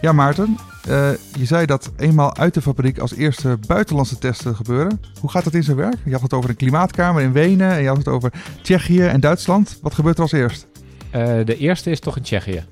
Ja, 0.00 0.12
Maarten, 0.12 0.56
uh, 0.88 1.10
je 1.32 1.44
zei 1.44 1.66
dat 1.66 1.92
eenmaal 1.96 2.36
uit 2.36 2.54
de 2.54 2.62
fabriek 2.62 2.98
als 2.98 3.14
eerste 3.14 3.58
buitenlandse 3.66 4.18
testen 4.18 4.56
gebeuren. 4.56 5.00
Hoe 5.20 5.30
gaat 5.30 5.44
dat 5.44 5.54
in 5.54 5.62
zijn 5.62 5.76
werk? 5.76 5.96
Je 6.04 6.12
had 6.12 6.22
het 6.22 6.32
over 6.32 6.50
een 6.50 6.56
klimaatkamer 6.56 7.22
in 7.22 7.32
Wenen 7.32 7.70
en 7.70 7.82
je 7.82 7.88
had 7.88 7.96
het 7.96 8.08
over 8.08 8.32
Tsjechië 8.62 9.02
en 9.02 9.20
Duitsland. 9.20 9.78
Wat 9.82 9.94
gebeurt 9.94 10.16
er 10.16 10.22
als 10.22 10.32
eerst? 10.32 10.66
Uh, 11.14 11.44
de 11.44 11.56
eerste 11.56 11.90
is 11.90 12.00
toch 12.00 12.16
in 12.16 12.22
Tsjechië. 12.22 12.64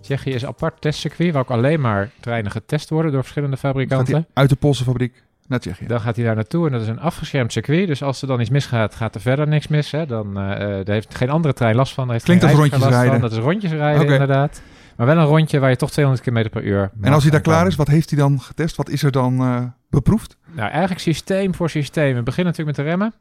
Tsjechië 0.00 0.30
is 0.30 0.42
een 0.42 0.48
apart 0.48 0.80
testcircuit 0.80 1.32
waar 1.32 1.42
ook 1.42 1.50
alleen 1.50 1.80
maar 1.80 2.10
treinen 2.20 2.50
getest 2.50 2.90
worden 2.90 3.12
door 3.12 3.22
verschillende 3.22 3.56
fabrikanten. 3.56 4.26
uit 4.32 4.48
de 4.48 4.56
Poolse 4.56 4.84
fabriek 4.84 5.22
naar 5.48 5.58
Tsjechië. 5.58 5.86
Dan 5.86 6.00
gaat 6.00 6.16
hij 6.16 6.24
daar 6.24 6.34
naartoe 6.34 6.66
en 6.66 6.72
dat 6.72 6.80
is 6.80 6.88
een 6.88 7.00
afgeschermd 7.00 7.52
circuit. 7.52 7.86
Dus 7.86 8.02
als 8.02 8.22
er 8.22 8.28
dan 8.28 8.40
iets 8.40 8.50
misgaat, 8.50 8.94
gaat 8.94 9.14
er 9.14 9.20
verder 9.20 9.48
niks 9.48 9.68
mis. 9.68 9.90
Hè. 9.90 10.06
Dan 10.06 10.28
uh, 10.28 10.34
daar 10.34 10.84
heeft 10.84 11.14
geen 11.14 11.30
andere 11.30 11.54
trein 11.54 11.76
last 11.76 11.94
van. 11.94 12.10
Heeft 12.10 12.24
Klinkt 12.24 12.44
als 12.44 12.52
rondjes 12.52 12.84
rijden. 12.84 13.12
Van. 13.12 13.20
Dat 13.20 13.32
is 13.32 13.38
rondjes 13.38 13.72
rijden, 13.72 14.02
okay. 14.02 14.12
inderdaad. 14.12 14.62
Maar 14.96 15.06
wel 15.06 15.16
een 15.16 15.24
rondje 15.24 15.58
waar 15.58 15.70
je 15.70 15.76
toch 15.76 15.90
200 15.90 16.28
km 16.28 16.48
per 16.48 16.62
uur. 16.62 16.90
En 17.00 17.12
als 17.12 17.22
hij 17.22 17.32
daar 17.32 17.40
klaar 17.40 17.66
is, 17.66 17.74
wat 17.74 17.88
heeft 17.88 18.10
hij 18.10 18.18
dan 18.18 18.40
getest? 18.40 18.76
Wat 18.76 18.88
is 18.88 19.02
er 19.02 19.12
dan 19.12 19.42
uh, 19.42 19.64
beproefd? 19.90 20.36
Nou, 20.52 20.70
eigenlijk 20.70 21.00
systeem 21.00 21.54
voor 21.54 21.70
systeem. 21.70 22.14
We 22.14 22.22
beginnen 22.22 22.52
natuurlijk 22.52 22.76
met 22.76 22.86
de 22.86 22.90
remmen. 22.92 23.14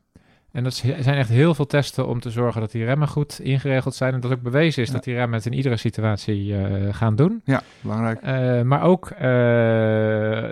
En 0.54 0.64
dat 0.64 0.74
zijn 0.74 1.16
echt 1.16 1.30
heel 1.30 1.56
veel 1.56 1.66
testen 1.66 2.08
om 2.08 2.20
te 2.20 2.30
zorgen 2.30 2.62
dat 2.62 2.72
die 2.72 2.86
remmen 2.86 3.08
goed 3.08 3.40
ingeregeld 3.40 3.96
zijn. 3.96 4.14
En 4.14 4.20
dat 4.20 4.32
ook 4.32 4.42
bewezen 4.42 4.82
is 4.82 4.88
ja. 4.88 4.94
dat 4.94 5.04
die 5.04 5.14
remmen 5.14 5.38
het 5.38 5.46
in 5.46 5.54
iedere 5.54 5.78
situatie 5.78 6.46
uh, 6.46 6.94
gaan 6.94 7.16
doen. 7.16 7.42
Ja, 7.44 7.62
belangrijk. 7.82 8.22
Uh, 8.24 8.62
maar 8.62 8.84
ook 8.84 9.12
uh, 9.12 9.20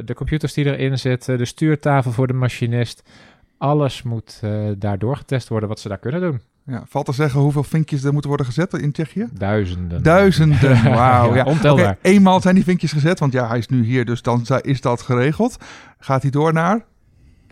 de 0.05 0.13
computers 0.15 0.53
die 0.53 0.65
erin 0.65 0.99
zitten, 0.99 1.37
de 1.37 1.45
stuurtafel 1.45 2.11
voor 2.11 2.27
de 2.27 2.33
machinist. 2.33 3.09
Alles 3.57 4.03
moet 4.03 4.41
daardoor 4.77 5.17
getest 5.17 5.47
worden 5.47 5.69
wat 5.69 5.79
ze 5.79 5.87
daar 5.87 5.97
kunnen 5.97 6.21
doen. 6.21 6.41
Ja, 6.65 6.83
valt 6.87 7.05
te 7.05 7.13
zeggen 7.13 7.39
hoeveel 7.39 7.63
vinkjes 7.63 8.03
er 8.03 8.11
moeten 8.11 8.29
worden 8.29 8.47
gezet 8.47 8.73
in 8.73 8.91
Tsjechië? 8.91 9.27
Duizenden. 9.31 10.03
Duizenden, 10.03 10.83
wauw. 10.95 11.29
ja, 11.29 11.35
ja. 11.35 11.43
Ontelbaar. 11.43 11.97
Okay, 11.97 12.11
eenmaal 12.11 12.41
zijn 12.41 12.55
die 12.55 12.63
vinkjes 12.63 12.91
gezet, 12.91 13.19
want 13.19 13.33
ja, 13.33 13.47
hij 13.47 13.57
is 13.57 13.67
nu 13.67 13.83
hier, 13.83 14.05
dus 14.05 14.21
dan 14.21 14.45
is 14.61 14.81
dat 14.81 15.01
geregeld. 15.01 15.57
Gaat 15.99 16.21
hij 16.21 16.31
door 16.31 16.53
naar? 16.53 16.85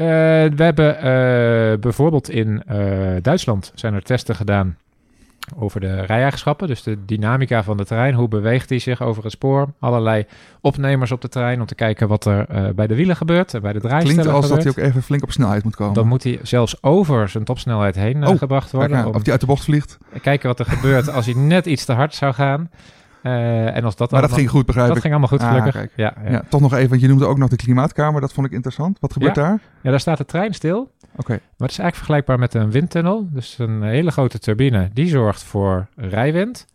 Uh, 0.02 0.08
we 0.56 0.64
hebben 0.64 0.96
uh, 0.96 1.80
bijvoorbeeld 1.80 2.30
in 2.30 2.64
uh, 2.72 2.78
Duitsland 3.22 3.72
zijn 3.76 3.94
er 3.94 4.04
testen 4.04 4.36
gedaan 4.36 4.78
over 5.58 5.80
de 5.80 6.02
rijeigenschappen, 6.02 6.68
dus 6.68 6.84
de 6.84 7.06
dynamica 7.06 7.64
van 7.64 7.78
de 7.78 7.86
trein. 7.86 8.14
Hoe 8.14 8.28
beweegt 8.28 8.70
hij 8.70 8.80
zich 8.80 9.02
over 9.02 9.24
het 9.24 9.32
spoor? 9.32 9.68
Allerlei 9.80 10.26
opnemers 10.62 11.12
op 11.12 11.22
de 11.22 11.30
trein 11.30 11.60
om 11.60 11.66
te 11.66 11.76
kijken 11.76 12.08
wat 12.08 12.26
er 12.26 12.46
eh, 12.50 12.70
bij 12.76 12.88
de 12.88 12.96
wielen 12.96 13.16
gebeurt 13.16 13.54
en 13.54 13.62
bij 13.62 13.74
de 13.74 13.80
draaistellen 13.80 14.16
Klinkt 14.16 14.34
als 14.34 14.46
gebeurt. 14.46 14.64
dat 14.66 14.76
hij 14.76 14.84
ook 14.84 14.90
even 14.90 15.04
flink 15.04 15.24
op 15.24 15.32
snelheid 15.32 15.64
moet 15.64 15.76
komen. 15.76 15.94
Dan 15.94 16.08
moet 16.08 16.24
hij 16.24 16.40
zelfs 16.44 16.84
over 16.84 17.30
zijn 17.30 17.44
topsnelheid 17.44 17.96
heen 17.96 18.24
eh, 18.24 18.30
Oh, 18.30 18.38
gebracht 18.38 18.70
Kijk, 18.70 18.88
worden. 18.88 19.06
om 19.08 19.14
of 19.14 19.22
die 19.24 19.32
uit 19.32 19.42
de 19.42 19.48
bocht 19.48 19.64
vliegt. 19.64 19.98
kijken 20.22 20.48
wat 20.48 20.60
er 20.60 20.66
gebeurt 20.66 21.10
als 21.12 21.26
hij 21.26 21.36
net 21.36 21.66
iets 21.66 21.86
te 21.86 21.94
hard 21.94 22.16
zou 22.16 22.34
gaan. 22.34 22.70
Eh, 23.24 23.76
en 23.76 23.84
als 23.84 23.96
dat 23.96 24.12
Maar 24.12 24.22
dat 24.22 24.34
ging 24.34 24.50
goed, 24.50 24.66
begrijp 24.66 24.88
dat 24.88 24.96
ik. 24.96 25.02
ging 25.02 25.14
allemaal 25.14 25.38
goed, 25.38 25.42
Ah, 25.48 25.56
gelukkig. 25.58 25.92
ja, 25.96 26.14
ja. 26.24 26.32
Ja, 26.32 26.44
toch 26.50 26.62
nog 26.62 26.74
even, 26.74 26.90
want 26.90 27.02
je 27.02 27.08
noemde 27.08 27.26
ook 27.26 27.38
nog 27.38 27.50
de 27.50 27.56
klimaatkamer. 27.56 28.22
Dat 28.22 28.34
vond 28.34 28.48
ik 28.48 28.54
interessant. 28.54 28.98
Wat 29.00 29.14
gebeurt 29.14 29.36
daar? 29.36 29.60
ja, 29.82 29.90
daar 29.90 30.00
staat 30.00 30.18
de 30.18 30.26
trein 30.26 30.54
stil. 30.54 30.92
Oké. 31.16 31.32
Maar 31.32 31.40
het 31.68 31.72
is 31.72 31.80
eigenlijk 31.80 31.96
vergelijkbaar 31.96 32.40
met 32.40 32.54
een 32.54 32.72
windtunnel. 32.72 33.28
Dus 33.32 33.56
een 33.60 33.84
hele 33.84 34.12
grote 34.12 34.40
turbine, 34.40 34.90
die 34.94 35.08
zorgt 35.08 35.44
voor 35.44 35.88
rijwind. 35.96 36.66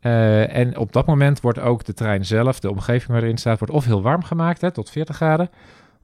Eh, 0.00 0.56
en 0.56 0.76
op 0.78 0.92
dat 0.92 1.06
moment 1.06 1.40
wordt 1.40 1.58
ook 1.58 1.84
de 1.84 1.94
trein 1.94 2.24
zelf, 2.24 2.60
de 2.60 2.70
omgeving 2.70 3.12
waar 3.12 3.22
erin 3.22 3.38
staat, 3.38 3.58
wordt 3.58 3.74
of 3.74 3.84
heel 3.84 4.02
warm 4.02 4.22
gemaakt, 4.22 4.60
hè, 4.60 4.70
tot 4.70 4.90
40 4.90 5.16
graden, 5.16 5.50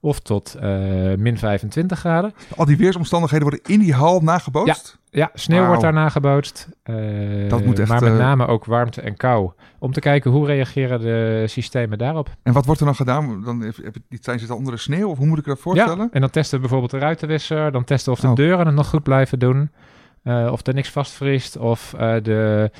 of 0.01 0.21
tot 0.21 0.55
eh, 0.55 0.71
min 1.17 1.39
25 1.39 1.99
graden. 1.99 2.33
Al 2.57 2.65
die 2.65 2.77
weersomstandigheden 2.77 3.49
worden 3.49 3.73
in 3.75 3.81
die 3.81 3.95
hal 3.95 4.21
nagebootst? 4.21 4.99
Ja, 5.11 5.31
sneeuw 5.35 5.67
wordt 5.67 5.81
daar 5.83 5.93
nagebootst. 5.93 6.69
Eh, 6.83 6.95
Dat 7.49 7.65
moet 7.65 7.79
echt, 7.79 7.89
maar 7.89 8.03
met 8.03 8.13
eh, 8.13 8.19
name 8.19 8.47
ook 8.47 8.65
warmte 8.65 9.01
en 9.01 9.17
kou. 9.17 9.51
Om 9.79 9.93
te 9.93 10.01
kijken 10.01 10.31
hoe 10.31 10.47
reageren 10.47 11.01
de 11.01 11.45
systemen 11.47 11.99
daarop. 11.99 12.29
En 12.43 12.53
wat 12.53 12.65
wordt 12.65 12.81
er 12.81 12.87
dan 12.87 12.95
gedaan? 12.95 13.43
Dan 13.45 13.61
heb, 13.61 13.77
heb, 13.77 13.95
die 14.09 14.19
trein 14.19 14.39
zit 14.39 14.51
al 14.51 14.57
onder 14.57 14.73
de 14.73 14.79
sneeuw? 14.81 15.09
Of 15.09 15.19
hoe 15.19 15.27
moet 15.27 15.39
ik 15.39 15.45
dat 15.45 15.59
voorstellen? 15.59 15.99
Ja, 16.05 16.09
en 16.13 16.21
dan 16.21 16.31
testen 16.31 16.55
we 16.55 16.61
bijvoorbeeld 16.61 16.91
de 16.93 16.99
ruitenwisser. 16.99 17.73
Dan 17.73 17.85
testen 17.85 18.13
of 18.13 18.21
de 18.21 18.29
Oh. 18.29 18.35
deuren 18.35 18.67
het 18.67 18.75
nog 18.75 18.89
goed 18.89 19.03
blijven 19.03 19.39
doen. 19.39 19.71
of 20.25 20.67
er 20.67 20.75
niks 20.75 20.91
vastvriest. 20.91 21.57
Of 21.57 21.95
de, 22.23 22.71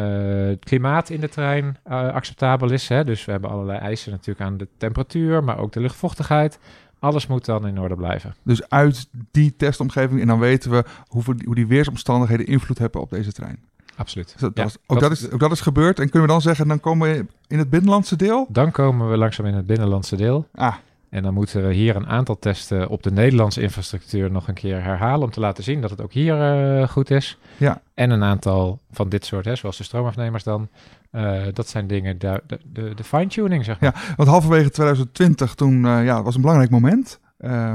het 0.00 0.64
klimaat 0.64 1.10
in 1.10 1.20
de 1.20 1.28
trein 1.28 1.76
eh, 1.84 2.12
acceptabel 2.12 2.70
is. 2.70 2.88
Hè? 2.88 3.04
Dus 3.04 3.24
we 3.24 3.32
hebben 3.32 3.50
allerlei 3.50 3.78
eisen 3.78 4.10
natuurlijk 4.10 4.46
aan 4.46 4.56
de 4.56 4.68
temperatuur. 4.76 5.44
Maar 5.44 5.58
ook 5.58 5.72
de 5.72 5.80
luchtvochtigheid. 5.80 6.58
Alles 6.98 7.26
moet 7.26 7.44
dan 7.44 7.66
in 7.66 7.80
orde 7.80 7.96
blijven. 7.96 8.34
Dus 8.42 8.68
uit 8.68 9.08
die 9.30 9.56
testomgeving. 9.56 10.20
En 10.20 10.26
dan 10.26 10.38
weten 10.38 10.70
we 10.70 10.84
hoeveel, 11.06 11.34
hoe 11.44 11.54
die 11.54 11.66
weersomstandigheden 11.66 12.46
invloed 12.46 12.78
hebben 12.78 13.00
op 13.00 13.10
deze 13.10 13.32
trein. 13.32 13.58
Absoluut. 13.96 14.32
Dus 14.32 14.40
dat, 14.40 14.52
Ja, 14.54 14.68
ook, 14.86 15.00
dat, 15.00 15.10
is, 15.10 15.30
ook 15.30 15.40
dat 15.40 15.52
is 15.52 15.60
gebeurd. 15.60 15.98
En 15.98 16.10
kunnen 16.10 16.28
we 16.28 16.34
dan 16.34 16.42
zeggen, 16.42 16.68
dan 16.68 16.80
komen 16.80 17.10
we 17.10 17.26
in 17.46 17.58
het 17.58 17.70
binnenlandse 17.70 18.16
deel? 18.16 18.46
Dan 18.48 18.70
komen 18.70 19.10
we 19.10 19.16
langzaam 19.16 19.46
in 19.46 19.54
het 19.54 19.66
binnenlandse 19.66 20.16
deel. 20.16 20.46
Ah, 20.54 20.74
En 21.10 21.22
dan 21.22 21.34
moeten 21.34 21.66
we 21.68 21.74
hier 21.74 21.96
een 21.96 22.06
aantal 22.06 22.38
testen 22.38 22.88
op 22.88 23.02
de 23.02 23.10
Nederlandse 23.10 23.60
infrastructuur 23.62 24.30
nog 24.30 24.48
een 24.48 24.54
keer 24.54 24.82
herhalen. 24.82 25.24
Om 25.24 25.30
te 25.30 25.40
laten 25.40 25.64
zien 25.64 25.80
dat 25.80 25.90
het 25.90 26.02
ook 26.02 26.12
hier 26.12 26.40
eh, 26.40 26.88
goed 26.88 27.10
is. 27.10 27.38
Ja. 27.56 27.80
En 27.94 28.10
een 28.10 28.22
aantal 28.24 28.78
van 28.90 29.08
dit 29.08 29.24
soort, 29.24 29.44
hè, 29.44 29.56
zoals 29.56 29.76
de 29.76 29.84
stroomafnemers 29.84 30.44
dan. 30.44 30.68
eh, 31.10 31.42
dat 31.52 31.68
zijn 31.68 31.86
dingen, 31.86 32.18
de, 32.18 32.42
de, 32.72 32.94
de 32.94 33.04
fine-tuning 33.04 33.64
zeg 33.64 33.80
maar. 33.80 34.14
want 34.16 34.28
halverwege 34.28 34.70
2020, 34.70 35.54
toen 35.54 35.86
eh, 35.86 36.04
ja, 36.04 36.22
was 36.22 36.34
een 36.34 36.40
belangrijk 36.40 36.70
moment. 36.70 37.20
Eh, 37.36 37.74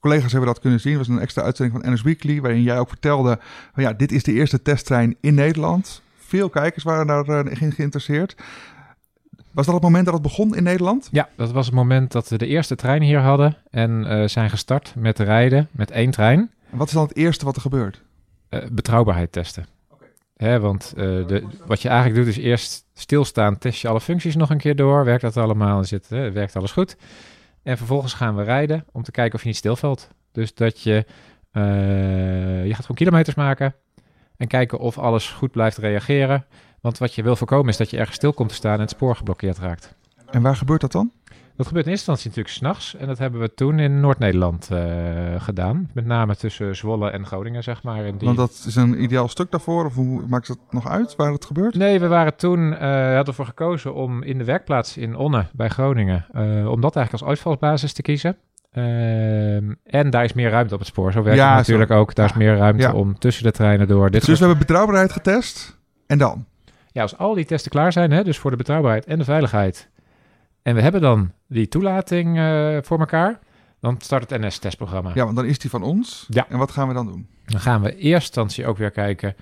collega's 0.00 0.30
hebben 0.32 0.48
dat 0.48 0.60
kunnen 0.60 0.80
zien. 0.80 0.98
Het 0.98 1.06
was 1.06 1.16
een 1.16 1.22
extra 1.22 1.42
uitzending 1.42 1.82
van 1.82 1.92
NS 1.92 2.02
Weekly, 2.02 2.40
waarin 2.40 2.62
jij 2.62 2.78
ook 2.78 2.88
vertelde: 2.88 3.38
ja, 3.74 3.92
dit 3.92 4.12
is 4.12 4.22
de 4.22 4.32
eerste 4.32 4.62
testtrein 4.62 5.16
in 5.20 5.34
Nederland. 5.34 6.02
Veel 6.16 6.48
kijkers 6.48 6.84
waren 6.84 7.06
daarin 7.06 7.72
geïnteresseerd. 7.72 8.36
Was 9.56 9.66
dat 9.66 9.74
het 9.74 9.84
moment 9.84 10.04
dat 10.04 10.14
het 10.14 10.22
begon 10.22 10.56
in 10.56 10.62
Nederland? 10.62 11.08
Ja, 11.12 11.28
dat 11.36 11.52
was 11.52 11.66
het 11.66 11.74
moment 11.74 12.12
dat 12.12 12.28
we 12.28 12.38
de 12.38 12.46
eerste 12.46 12.74
trein 12.74 13.02
hier 13.02 13.20
hadden. 13.20 13.56
En 13.70 14.06
eh, 14.06 14.28
zijn 14.28 14.50
gestart 14.50 14.94
met 14.96 15.18
rijden 15.18 15.68
met 15.70 15.90
één 15.90 16.10
trein. 16.10 16.50
En 16.70 16.78
wat 16.78 16.86
is 16.86 16.92
dan 16.92 17.02
het 17.02 17.16
eerste 17.16 17.44
wat 17.44 17.56
er 17.56 17.60
gebeurt? 17.60 18.02
eh, 18.48 18.60
betrouwbaarheid 18.72 19.32
testen. 19.32 19.66
Hè, 20.36 20.60
want 20.60 20.92
eh, 20.96 21.04
de, 21.04 21.46
wat 21.66 21.82
je 21.82 21.88
eigenlijk 21.88 22.24
doet 22.24 22.36
is 22.36 22.42
eerst 22.42 22.84
stilstaan, 22.94 23.58
test 23.58 23.80
je 23.80 23.88
alle 23.88 24.00
functies 24.00 24.36
nog 24.36 24.50
een 24.50 24.58
keer 24.58 24.76
door. 24.76 25.04
Werkt 25.04 25.22
dat 25.22 25.36
allemaal? 25.36 25.84
Zit, 25.84 26.08
werkt 26.08 26.56
alles 26.56 26.72
goed? 26.72 26.96
En 27.62 27.76
vervolgens 27.76 28.14
gaan 28.14 28.36
we 28.36 28.42
rijden 28.42 28.84
om 28.92 29.02
te 29.02 29.10
kijken 29.10 29.34
of 29.34 29.40
je 29.40 29.48
niet 29.48 29.56
stilvalt. 29.56 30.08
Dus 30.32 30.54
dat 30.54 30.82
je, 30.82 31.04
je 31.52 32.72
gaat 32.72 32.80
gewoon 32.80 32.96
kilometers 32.96 33.36
maken 33.36 33.74
en 34.36 34.46
kijken 34.46 34.78
of 34.78 34.98
alles 34.98 35.30
goed 35.30 35.50
blijft 35.50 35.76
reageren. 35.76 36.44
Want 36.80 36.98
wat 36.98 37.14
je 37.14 37.22
wil 37.22 37.36
voorkomen 37.36 37.68
is 37.68 37.76
dat 37.76 37.90
je 37.90 37.96
ergens 37.96 38.16
stil 38.16 38.32
komt 38.32 38.48
te 38.48 38.54
staan 38.54 38.74
en 38.74 38.80
het 38.80 38.90
spoor 38.90 39.16
geblokkeerd 39.16 39.58
raakt. 39.58 39.94
En 40.30 40.42
waar 40.42 40.56
gebeurt 40.56 40.80
dat 40.80 40.92
dan? 40.92 41.12
Dat 41.56 41.66
gebeurt 41.66 41.86
in 41.86 41.92
eerste 41.92 42.10
instantie 42.10 42.28
natuurlijk 42.28 42.56
s'nachts. 42.56 42.96
En 42.96 43.06
dat 43.06 43.18
hebben 43.18 43.40
we 43.40 43.54
toen 43.54 43.78
in 43.78 44.00
Noord-Nederland 44.00 44.70
eh, 44.70 44.78
gedaan. 45.38 45.90
Met 45.94 46.06
name 46.06 46.36
tussen 46.36 46.76
Zwolle 46.76 47.10
en 47.10 47.26
Groningen, 47.26 47.62
zeg 47.62 47.82
maar. 47.82 48.04
In 48.04 48.16
die... 48.16 48.26
Want 48.26 48.38
dat 48.38 48.64
is 48.66 48.76
een 48.76 49.02
ideaal 49.02 49.28
stuk 49.28 49.50
daarvoor. 49.50 49.84
Of 49.84 49.94
hoe 49.94 50.22
maakt 50.26 50.48
het 50.48 50.58
nog 50.70 50.88
uit 50.88 51.16
waar 51.16 51.32
het 51.32 51.44
gebeurt? 51.44 51.74
Nee, 51.74 52.00
we 52.00 52.06
waren 52.06 52.36
toen, 52.36 52.72
eh 52.72 52.80
hadden 52.80 53.24
ervoor 53.24 53.46
gekozen 53.46 53.94
om 53.94 54.22
in 54.22 54.38
de 54.38 54.44
werkplaats 54.44 54.96
in 54.96 55.16
Onne 55.16 55.46
bij 55.52 55.68
Groningen, 55.68 56.26
eh, 56.32 56.42
om 56.70 56.80
dat 56.80 56.96
eigenlijk 56.96 57.12
als 57.12 57.24
uitvalsbasis 57.24 57.92
te 57.92 58.02
kiezen. 58.02 58.36
Ehm, 58.76 59.72
en 59.84 60.10
daar 60.10 60.24
is 60.24 60.32
meer 60.32 60.50
ruimte 60.50 60.74
op 60.74 60.80
het 60.80 60.88
spoor. 60.88 61.12
Zo 61.12 61.22
werkt 61.22 61.38
Ja, 61.38 61.48
het 61.48 61.56
natuurlijk 61.56 61.90
ook. 61.90 62.14
Daar 62.14 62.26
is 62.30 62.34
meer 62.36 62.56
ruimte 62.56 62.82
Ja. 62.82 62.92
om 62.92 63.18
tussen 63.18 63.44
de 63.44 63.50
treinen 63.50 63.88
door. 63.88 64.10
Dit 64.10 64.24
Dus 64.26 64.38
we 64.38 64.44
hebben 64.44 64.66
betrouwbaarheid 64.66 65.12
getest. 65.12 65.78
En 66.06 66.18
dan? 66.18 66.44
Ja, 66.92 67.02
als 67.02 67.18
al 67.18 67.34
die 67.34 67.44
testen 67.44 67.70
klaar 67.70 67.92
zijn, 67.92 68.10
hè, 68.10 68.24
dus 68.24 68.38
voor 68.38 68.50
de 68.50 68.56
betrouwbaarheid 68.56 69.04
en 69.04 69.18
de 69.18 69.24
veiligheid. 69.24 69.88
En 70.62 70.74
we 70.74 70.80
hebben 70.80 71.00
dan 71.00 71.32
die 71.48 71.68
toelating 71.68 72.38
eh, 72.38 72.76
voor 72.82 72.98
elkaar. 72.98 73.38
Dan 73.80 73.96
start 74.00 74.30
het 74.30 74.40
NS-testprogramma. 74.40 75.10
Ja, 75.14 75.24
want 75.24 75.36
dan 75.36 75.44
is 75.44 75.58
die 75.58 75.70
van 75.70 75.82
ons. 75.82 76.26
Ja. 76.28 76.46
En 76.48 76.58
wat 76.58 76.70
gaan 76.70 76.88
we 76.88 76.94
dan 76.94 77.06
doen? 77.06 77.26
Dan 77.44 77.60
gaan 77.60 77.82
we 77.82 77.90
in 77.90 77.96
eerste 77.96 78.26
instantie 78.26 78.66
ook 78.66 78.76
weer 78.78 78.90
kijken. 78.90 79.34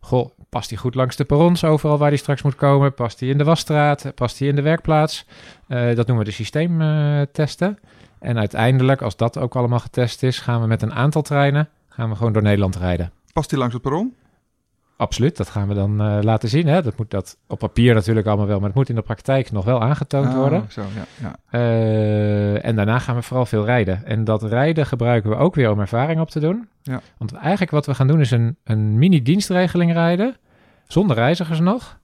Goh, 0.00 0.30
past 0.48 0.68
die 0.68 0.78
goed 0.78 0.94
langs 0.94 1.16
de 1.16 1.24
perrons 1.24 1.64
overal 1.64 1.98
waar 1.98 2.10
die 2.10 2.18
straks 2.18 2.42
moet 2.42 2.54
komen? 2.54 2.94
Past 2.94 3.18
die 3.18 3.30
in 3.30 3.38
de 3.38 3.44
wasstraat? 3.44 4.12
Past 4.14 4.38
die 4.38 4.48
in 4.48 4.56
de 4.56 4.62
werkplaats? 4.62 5.26
Eh, 5.68 5.86
dat 5.86 6.06
noemen 6.06 6.18
we 6.24 6.24
de 6.24 6.36
systeemtesten. 6.36 7.78
En 8.20 8.38
uiteindelijk, 8.38 9.02
als 9.02 9.16
dat 9.16 9.38
ook 9.38 9.56
allemaal 9.56 9.78
getest 9.78 10.22
is, 10.22 10.38
gaan 10.38 10.60
we 10.60 10.66
met 10.66 10.82
een 10.82 10.94
aantal 10.94 11.22
treinen 11.22 11.68
gaan 11.88 12.10
we 12.10 12.16
gewoon 12.16 12.32
door 12.32 12.42
Nederland 12.42 12.76
rijden. 12.76 13.12
Past 13.32 13.50
die 13.50 13.58
langs 13.58 13.74
het 13.74 13.82
perron? 13.82 14.14
Absoluut, 14.96 15.36
dat 15.36 15.50
gaan 15.50 15.68
we 15.68 15.74
dan 15.74 16.00
eh, 16.00 16.18
laten 16.22 16.48
zien. 16.48 16.66
Hè? 16.66 16.82
Dat 16.82 16.96
moet 16.96 17.10
dat 17.10 17.36
op 17.46 17.58
papier 17.58 17.94
natuurlijk 17.94 18.26
allemaal 18.26 18.46
wel, 18.46 18.58
maar 18.58 18.66
het 18.66 18.76
moet 18.76 18.88
in 18.88 18.94
de 18.94 19.02
praktijk 19.02 19.52
nog 19.52 19.64
wel 19.64 19.82
aangetoond 19.82 20.26
Ah, 20.26 20.34
worden. 20.34 20.64
Zo, 20.68 20.80
ja, 20.80 21.04
ja. 21.20 21.36
Eh, 21.50 22.64
en 22.64 22.76
daarna 22.76 22.98
gaan 22.98 23.14
we 23.14 23.22
vooral 23.22 23.46
veel 23.46 23.64
rijden. 23.64 24.04
En 24.04 24.24
dat 24.24 24.42
rijden 24.42 24.86
gebruiken 24.86 25.30
we 25.30 25.36
ook 25.36 25.54
weer 25.54 25.70
om 25.70 25.80
ervaring 25.80 26.20
op 26.20 26.30
te 26.30 26.40
doen. 26.40 26.68
Ja. 26.82 27.00
Want 27.18 27.32
eigenlijk 27.32 27.70
wat 27.70 27.86
we 27.86 27.94
gaan 27.94 28.06
doen 28.06 28.20
is 28.20 28.30
een, 28.30 28.56
een 28.64 28.98
mini-dienstregeling 28.98 29.92
rijden, 29.92 30.36
zonder 30.86 31.16
reizigers 31.16 31.60
nog. 31.60 31.98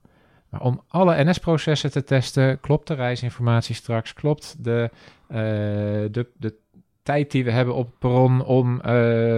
Maar 0.57 0.65
om 0.67 0.81
alle 0.89 1.25
NS-processen 1.25 1.91
te 1.91 2.05
testen, 2.05 2.61
klopt 2.61 2.87
de 2.87 2.95
reisinformatie 2.95 3.75
straks, 3.75 4.13
klopt 4.13 4.55
de, 4.59 4.91
eh, 5.29 5.39
de, 6.11 6.27
de 6.37 6.55
tijd 7.03 7.31
die 7.31 7.45
we 7.45 7.51
hebben 7.51 7.75
op 7.75 7.87
het 7.87 7.99
perron 7.99 8.45
om 8.45 8.81
eh, 8.81 8.93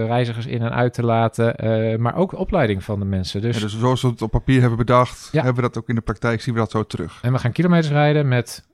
reizigers 0.05 0.45
in 0.45 0.61
en 0.61 0.73
uit 0.73 0.93
te 0.93 1.03
laten, 1.05 1.55
eh, 1.55 1.97
maar 1.97 2.15
ook 2.15 2.29
de 2.29 2.37
opleiding 2.37 2.83
van 2.83 2.99
de 2.99 3.05
mensen. 3.05 3.41
Dus, 3.41 3.55
Ja, 3.55 3.61
dus 3.61 3.79
zoals 3.79 4.01
we 4.01 4.07
het 4.07 4.21
op 4.21 4.31
papier 4.31 4.59
hebben 4.59 4.77
bedacht, 4.77 5.29
Ja. 5.31 5.43
hebben 5.43 5.63
we 5.63 5.69
dat 5.69 5.77
ook 5.77 5.89
in 5.89 5.95
de 5.95 6.01
praktijk, 6.01 6.41
zien 6.41 6.53
we 6.53 6.59
dat 6.59 6.71
zo 6.71 6.83
terug. 6.83 7.19
En 7.21 7.31
we 7.31 7.39
gaan 7.39 7.51
kilometers 7.51 7.89
rijden 7.93 8.27
met 8.27 8.67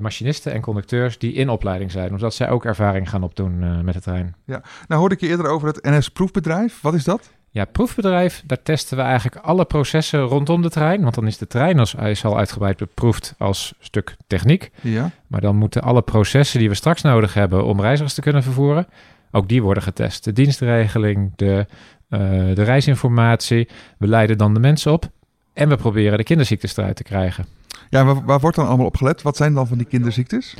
machinisten 0.00 0.52
en 0.52 0.60
conducteurs 0.60 1.18
die 1.18 1.32
in 1.32 1.48
opleiding 1.48 1.90
zijn, 1.90 2.10
omdat 2.10 2.34
zij 2.34 2.50
ook 2.50 2.64
ervaring 2.64 3.10
gaan 3.10 3.22
opdoen 3.22 3.84
met 3.84 3.94
de 3.94 4.00
trein. 4.00 4.34
Nou 4.46 4.60
hoorde 5.00 5.14
ik 5.14 5.20
je 5.20 5.26
eerder 5.26 5.46
over 5.46 5.68
het 5.68 5.82
NS-proefbedrijf. 5.82 6.80
Wat 6.80 6.94
is 6.94 7.04
dat? 7.04 7.32
Ja, 7.54 7.64
proefbedrijf, 7.64 8.42
daar 8.46 8.62
testen 8.62 8.96
we 8.96 9.02
eigenlijk 9.02 9.36
alle 9.44 9.64
processen 9.64 10.20
rondom 10.20 10.62
de 10.62 10.70
trein. 10.70 11.02
Want 11.02 11.14
dan 11.14 11.26
is 11.26 11.38
de 11.38 11.46
trein 11.46 11.78
als, 11.78 11.92
hij 11.92 12.10
is 12.10 12.24
al 12.24 12.36
uitgebreid 12.38 12.76
beproefd 12.76 13.34
als 13.38 13.74
stuk 13.78 14.16
techniek. 14.26 14.70
Ja. 14.80 15.10
Maar 15.26 15.40
dan 15.40 15.56
moeten 15.56 15.82
alle 15.82 16.02
processen 16.02 16.58
die 16.58 16.68
we 16.68 16.74
straks 16.74 17.02
nodig 17.02 17.34
hebben 17.34 17.64
om 17.64 17.80
reizigers 17.80 18.14
te 18.14 18.20
kunnen 18.20 18.42
vervoeren, 18.42 18.86
ook 19.30 19.48
die 19.48 19.62
worden 19.62 19.82
getest. 19.82 20.24
De 20.24 20.32
dienstregeling, 20.32 21.32
de, 21.36 21.66
eh, 22.08 22.20
de 22.54 22.62
reisinformatie. 22.62 23.68
We 23.98 24.06
leiden 24.06 24.38
dan 24.38 24.54
de 24.54 24.60
mensen 24.60 24.92
op. 24.92 25.10
En 25.52 25.68
we 25.68 25.76
proberen 25.76 26.18
de 26.18 26.24
kinderziektes 26.24 26.76
eruit 26.76 26.96
te 26.96 27.02
krijgen. 27.02 27.44
Ja, 27.90 28.04
waar, 28.04 28.24
waar 28.24 28.40
wordt 28.40 28.56
dan 28.56 28.66
allemaal 28.66 28.86
op 28.86 28.96
gelet? 28.96 29.22
Wat 29.22 29.36
zijn 29.36 29.54
dan 29.54 29.66
van 29.66 29.78
die 29.78 29.86
kinderziektes? 29.86 30.54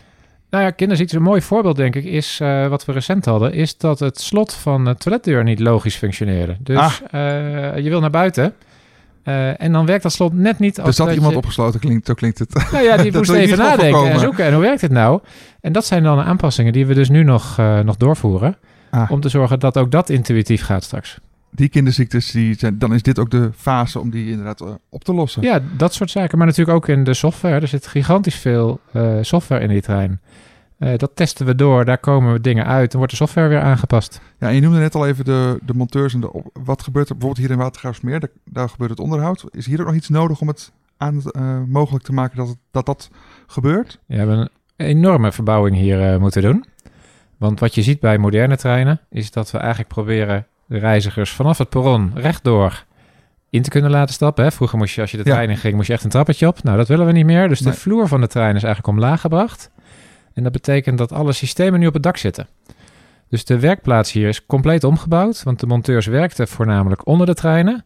Nou 0.54 0.66
ja, 0.66 0.72
kinderziektes, 0.72 1.16
een 1.18 1.24
mooi 1.24 1.40
voorbeeld 1.42 1.76
denk 1.76 1.94
ik, 1.94 2.04
is 2.04 2.38
eh, 2.42 2.66
wat 2.66 2.84
we 2.84 2.92
recent 2.92 3.24
hadden, 3.24 3.52
is 3.52 3.76
dat 3.78 3.98
het 3.98 4.20
slot 4.20 4.54
van 4.54 4.84
de 4.84 4.94
toiletdeur 4.96 5.44
niet 5.44 5.60
logisch 5.60 5.96
functioneerde. 5.96 6.56
Dus 6.60 6.76
Ah. 6.78 6.92
eh, 7.10 7.78
je 7.84 7.88
wil 7.88 8.00
naar 8.00 8.10
buiten 8.10 8.54
eh, 9.22 9.60
en 9.62 9.72
dan 9.72 9.86
werkt 9.86 10.02
dat 10.02 10.12
slot 10.12 10.32
net 10.32 10.58
niet 10.58 10.78
als 10.80 10.88
Er 10.88 10.94
zat 10.94 11.14
iemand 11.14 11.30
je- 11.32 11.36
opgesloten, 11.38 11.80
klinkt, 11.80 12.06
zo 12.06 12.14
klinkt 12.14 12.38
het. 12.38 12.68
Nou 12.72 12.84
ja, 12.84 12.96
die 12.96 13.12
moest 13.16 13.30
even 13.30 13.58
nadenken 13.58 14.10
en 14.10 14.18
zoeken. 14.20 14.44
En 14.44 14.52
hoe 14.52 14.62
werkt 14.62 14.80
het 14.80 14.90
nou? 14.90 15.20
En 15.60 15.72
dat 15.72 15.84
zijn 15.84 16.02
dan 16.02 16.20
aanpassingen 16.20 16.72
die 16.72 16.86
we 16.86 16.94
dus 16.94 17.08
nu 17.08 17.22
nog, 17.24 17.56
nog 17.84 17.96
doorvoeren. 17.96 18.56
Ah. 18.90 19.10
Om 19.10 19.20
te 19.20 19.28
zorgen 19.28 19.60
dat 19.60 19.78
ook 19.78 19.90
dat 19.90 20.08
intuïtief 20.10 20.64
gaat 20.64 20.84
straks. 20.84 21.18
Die 21.56 21.68
kinderziektes, 21.68 22.30
die 22.30 22.54
zijn, 22.58 22.78
dan 22.78 22.94
is 22.94 23.02
dit 23.02 23.18
ook 23.18 23.30
de 23.30 23.50
fase 23.56 24.00
om 24.00 24.10
die 24.10 24.30
inderdaad 24.30 24.60
eh, 24.60 24.68
op 24.88 25.04
te 25.04 25.14
lossen. 25.14 25.42
Ja, 25.42 25.60
dat 25.76 25.94
soort 25.94 26.10
zaken. 26.10 26.38
Maar 26.38 26.46
natuurlijk 26.46 26.76
ook 26.76 26.88
in 26.88 27.04
de 27.04 27.14
software. 27.14 27.60
Er 27.60 27.68
zit 27.68 27.86
gigantisch 27.86 28.34
veel 28.34 28.80
eh, 28.92 29.16
software 29.20 29.62
in 29.62 29.68
die 29.68 29.80
trein. 29.82 30.20
Eh, 30.78 30.96
dat 30.96 31.10
testen 31.14 31.46
we 31.46 31.54
door, 31.54 31.84
daar 31.84 31.98
komen 31.98 32.32
we 32.32 32.40
dingen 32.40 32.66
uit 32.66 32.90
en 32.92 32.96
wordt 32.96 33.12
de 33.12 33.18
software 33.18 33.48
weer 33.48 33.60
aangepast. 33.60 34.20
Ja, 34.38 34.48
en 34.48 34.54
je 34.54 34.60
noemde 34.60 34.78
net 34.78 34.94
al 34.94 35.06
even 35.06 35.24
de, 35.24 35.58
de 35.62 35.74
monteurs 35.74 36.14
en 36.14 36.20
de, 36.20 36.32
op- 36.32 36.58
wat 36.64 36.82
gebeurt 36.82 37.08
er 37.08 37.16
bijvoorbeeld 37.16 37.46
hier 37.46 37.56
in 37.56 37.62
Watergraafsmeer? 37.62 38.20
Daar, 38.20 38.30
daar 38.44 38.68
gebeurt 38.68 38.90
het 38.90 39.00
onderhoud. 39.00 39.44
Is 39.50 39.66
hier 39.66 39.80
ook 39.80 39.86
nog 39.86 39.94
iets 39.94 40.08
nodig 40.08 40.40
om 40.40 40.48
het 40.48 40.72
aan, 40.96 41.22
mogelijk 41.68 42.04
te 42.04 42.12
maken 42.12 42.36
dat, 42.36 42.48
het- 42.48 42.58
dat 42.70 42.86
dat 42.86 43.10
gebeurt? 43.46 43.98
We 44.06 44.14
hebben 44.16 44.38
een 44.38 44.48
enorme 44.86 45.32
verbouwing 45.32 45.76
hier 45.76 46.20
moeten 46.20 46.42
doen. 46.42 46.64
Want 47.36 47.60
wat 47.60 47.74
je 47.74 47.82
ziet 47.82 48.00
bij 48.00 48.18
moderne 48.18 48.56
treinen 48.56 49.00
is 49.10 49.30
dat 49.30 49.50
we 49.50 49.58
eigenlijk 49.58 49.88
proberen 49.88 50.46
de 50.66 50.78
reizigers 50.78 51.30
vanaf 51.30 51.58
het 51.58 51.68
perron 51.68 52.12
rechtdoor 52.14 52.84
in 53.50 53.62
te 53.62 53.70
kunnen 53.70 53.90
laten 53.90 54.14
stappen. 54.14 54.44
Hè. 54.44 54.50
Vroeger 54.52 54.78
moest 54.78 54.94
je, 54.94 55.00
als 55.00 55.10
je 55.10 55.16
de 55.16 55.22
trein 55.22 55.50
in 55.50 55.56
ging, 55.56 55.74
moest 55.74 55.86
je 55.86 55.92
echt 55.92 56.04
een 56.04 56.10
trappetje 56.10 56.46
op. 56.46 56.62
Nou, 56.62 56.76
dat 56.76 56.88
willen 56.88 57.06
we 57.06 57.12
niet 57.12 57.26
meer. 57.26 57.48
Dus 57.48 57.60
Nee. 57.60 57.72
de 57.72 57.78
vloer 57.78 58.08
van 58.08 58.20
de 58.20 58.26
trein 58.26 58.56
is 58.56 58.62
eigenlijk 58.62 58.96
omlaag 58.96 59.20
gebracht. 59.20 59.70
En 60.34 60.42
dat 60.42 60.52
betekent 60.52 60.98
dat 60.98 61.12
alle 61.12 61.32
systemen 61.32 61.80
nu 61.80 61.86
op 61.86 61.94
het 61.94 62.02
dak 62.02 62.16
zitten. 62.16 62.46
Dus 63.28 63.44
de 63.44 63.58
werkplaats 63.58 64.12
hier 64.12 64.28
is 64.28 64.46
compleet 64.46 64.84
omgebouwd, 64.84 65.42
want 65.42 65.60
de 65.60 65.66
monteurs 65.66 66.06
werkten 66.06 66.48
voornamelijk 66.48 67.06
onder 67.06 67.26
de 67.26 67.34
treinen. 67.34 67.84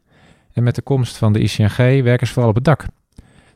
En 0.52 0.62
met 0.62 0.75
de 0.75 0.82
komst 0.82 1.16
van 1.16 1.32
de 1.32 1.38
ICNG 1.40 2.02
werken 2.02 2.26
ze 2.26 2.32
vooral 2.32 2.50
op 2.50 2.56
het 2.56 2.64
dak. 2.64 2.85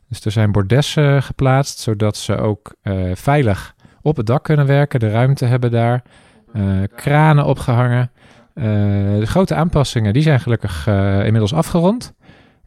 Dus 0.09 0.25
er 0.25 0.31
zijn 0.33 0.53
bordessen 0.53 1.23
geplaatst, 1.23 1.79
zodat 1.79 2.17
ze 2.17 2.37
ook 2.37 2.75
eh, 2.83 2.95
veilig 3.15 3.75
op 4.03 4.17
het 4.17 4.27
dak 4.27 4.45
kunnen 4.45 4.67
werken, 4.67 5.01
de 5.01 5.11
ruimte 5.11 5.45
hebben 5.45 5.71
daar, 5.71 6.03
eh, 6.53 6.63
kranen 6.97 7.45
opgehangen. 7.45 8.11
Eh, 8.55 8.65
de 9.19 9.27
grote 9.27 9.55
aanpassingen 9.55 10.13
die 10.13 10.23
zijn 10.23 10.41
gelukkig 10.41 10.87
eh, 10.87 11.25
inmiddels 11.25 11.55
afgerond. 11.55 12.15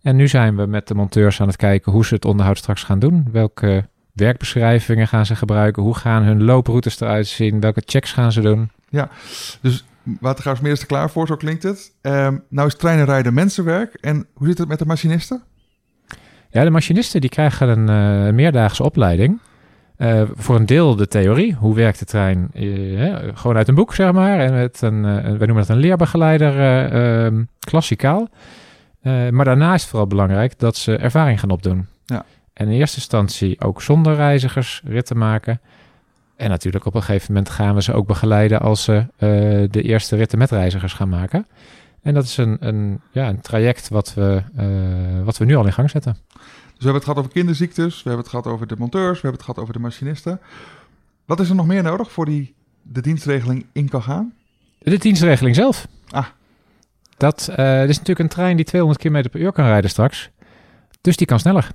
En 0.01 0.15
nu 0.15 0.27
zijn 0.27 0.55
we 0.55 0.65
met 0.65 0.87
de 0.87 0.95
monteurs 0.95 1.41
aan 1.41 1.47
het 1.47 1.55
kijken 1.55 1.91
hoe 1.91 2.05
ze 2.05 2.13
het 2.13 2.25
onderhoud 2.25 2.57
straks 2.57 2.83
gaan 2.83 2.99
doen. 2.99 3.27
Welke 3.31 3.87
werkbeschrijvingen 4.13 5.07
gaan 5.07 5.25
ze 5.25 5.35
gebruiken? 5.35 5.83
Hoe 5.83 5.95
gaan 5.95 6.23
hun 6.23 6.43
looproutes 6.43 6.99
eruit 6.99 7.27
zien? 7.27 7.59
Welke 7.59 7.81
checks 7.85 8.11
gaan 8.11 8.31
ze 8.31 8.41
doen? 8.41 8.69
Dus 9.61 9.85
Watergraafsmeer 10.19 10.71
is 10.71 10.85
klaar 10.85 11.09
voor, 11.09 11.27
zo 11.27 11.35
klinkt 11.35 11.63
het. 11.63 11.91
Ehm, 12.01 12.37
nou 12.49 12.67
is 12.67 12.75
treinen 12.75 13.05
rijden 13.05 13.33
mensenwerk. 13.33 13.93
En 13.93 14.27
hoe 14.33 14.47
zit 14.47 14.57
het 14.57 14.67
met 14.67 14.79
de 14.79 14.85
machinisten? 14.85 15.43
Ja, 16.49 16.63
de 16.63 16.69
machinisten 16.69 17.21
die 17.21 17.29
krijgen 17.29 17.69
een 17.69 17.89
eh, 18.27 18.33
meerdaagse 18.33 18.83
opleiding. 18.83 19.39
Eh, 19.97 20.21
voor 20.35 20.55
een 20.55 20.65
deel 20.65 20.95
de 20.95 21.07
theorie. 21.07 21.53
Hoe 21.53 21.75
werkt 21.75 21.99
de 21.99 22.05
trein? 22.05 22.49
Eh, 22.53 23.15
gewoon 23.33 23.57
uit 23.57 23.67
een 23.67 23.75
boek, 23.75 23.93
zeg 23.93 24.11
maar. 24.11 24.39
En 24.39 24.53
met 24.53 24.81
een, 24.81 25.01
wij 25.01 25.47
noemen 25.47 25.55
dat 25.55 25.69
een 25.69 25.77
leerbegeleider, 25.77 26.59
eh, 26.59 27.25
ehm, 27.25 27.43
klassikaal. 27.59 28.29
Maar 29.31 29.45
daarna 29.45 29.73
is 29.73 29.81
het 29.81 29.89
vooral 29.89 30.07
belangrijk 30.07 30.59
dat 30.59 30.75
ze 30.75 30.97
ervaring 30.97 31.39
gaan 31.39 31.49
opdoen. 31.49 31.87
Ja. 32.05 32.25
En 32.53 32.67
in 32.67 32.79
eerste 32.79 32.97
instantie 32.97 33.61
ook 33.61 33.81
zonder 33.81 34.15
reizigers 34.15 34.81
ritten 34.85 35.17
maken. 35.17 35.61
En 36.35 36.49
natuurlijk 36.49 36.85
op 36.85 36.95
een 36.95 37.03
gegeven 37.03 37.33
moment 37.33 37.51
gaan 37.51 37.75
we 37.75 37.81
ze 37.81 37.93
ook 37.93 38.07
begeleiden 38.07 38.59
als 38.59 38.83
ze 38.83 39.05
de 39.71 39.81
eerste 39.81 40.15
ritten 40.15 40.37
met 40.37 40.51
reizigers 40.51 40.93
gaan 40.93 41.09
maken. 41.09 41.47
En 42.01 42.13
dat 42.13 42.23
is 42.23 42.37
een, 42.37 42.57
een, 42.59 43.01
ja, 43.11 43.29
een 43.29 43.41
traject 43.41 43.89
wat 43.89 44.13
we, 44.13 44.41
wat 45.23 45.37
we 45.37 45.45
nu 45.45 45.55
al 45.55 45.65
in 45.65 45.73
gang 45.73 45.89
zetten. 45.89 46.17
Dus 46.75 46.83
we 46.83 46.91
hebben 46.91 46.93
het 46.93 47.03
gehad 47.03 47.19
over 47.19 47.31
kinderziektes, 47.31 47.95
we 47.95 48.09
hebben 48.09 48.19
het 48.19 48.29
gehad 48.29 48.47
over 48.47 48.67
de 48.67 48.75
monteurs, 48.77 49.21
we 49.21 49.27
hebben 49.27 49.31
het 49.31 49.41
gehad 49.41 49.59
over 49.59 49.73
de 49.73 49.79
machinisten. 49.79 50.39
Wat 51.25 51.39
is 51.39 51.49
er 51.49 51.55
nog 51.55 51.67
meer 51.67 51.83
nodig 51.83 52.11
voor 52.11 52.25
die 52.25 52.53
de 52.81 53.01
dienstregeling 53.01 53.65
in 53.71 53.89
kan 53.89 54.03
gaan? 54.03 54.33
De 54.79 54.97
dienstregeling 54.97 55.55
zelf. 55.55 55.87
Ah. 56.09 56.25
Dat 57.17 57.47
eh, 57.55 57.79
dit 57.79 57.89
is 57.89 57.97
natuurlijk 57.97 58.19
een 58.19 58.27
trein 58.27 58.55
die 58.55 58.65
200 58.65 59.01
km 59.01 59.29
per 59.29 59.39
uur 59.39 59.51
kan 59.51 59.65
rijden 59.65 59.89
straks. 59.89 60.29
Dus 61.01 61.17
die 61.17 61.27
kan 61.27 61.39
sneller. 61.39 61.69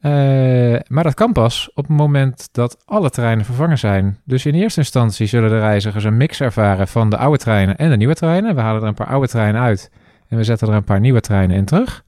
Eh, 0.00 0.80
maar 0.86 1.04
dat 1.04 1.14
kan 1.14 1.32
pas 1.32 1.70
op 1.74 1.88
het 1.88 1.96
moment 1.96 2.48
dat 2.52 2.82
alle 2.84 3.10
treinen 3.10 3.44
vervangen 3.44 3.78
zijn. 3.78 4.18
Dus 4.24 4.46
in 4.46 4.54
eerste 4.54 4.80
instantie 4.80 5.26
zullen 5.26 5.50
de 5.50 5.58
reizigers 5.58 6.04
een 6.04 6.16
mix 6.16 6.40
ervaren 6.40 6.88
van 6.88 7.10
de 7.10 7.16
oude 7.16 7.38
treinen 7.38 7.76
en 7.76 7.90
de 7.90 7.96
nieuwe 7.96 8.14
treinen. 8.14 8.54
We 8.54 8.60
halen 8.60 8.82
er 8.82 8.88
een 8.88 8.94
paar 8.94 9.06
oude 9.06 9.28
treinen 9.28 9.60
uit 9.60 9.90
en 10.28 10.36
we 10.36 10.44
zetten 10.44 10.68
er 10.68 10.74
een 10.74 10.84
paar 10.84 11.00
nieuwe 11.00 11.20
treinen 11.20 11.56
in 11.56 11.64
terug. 11.64 12.04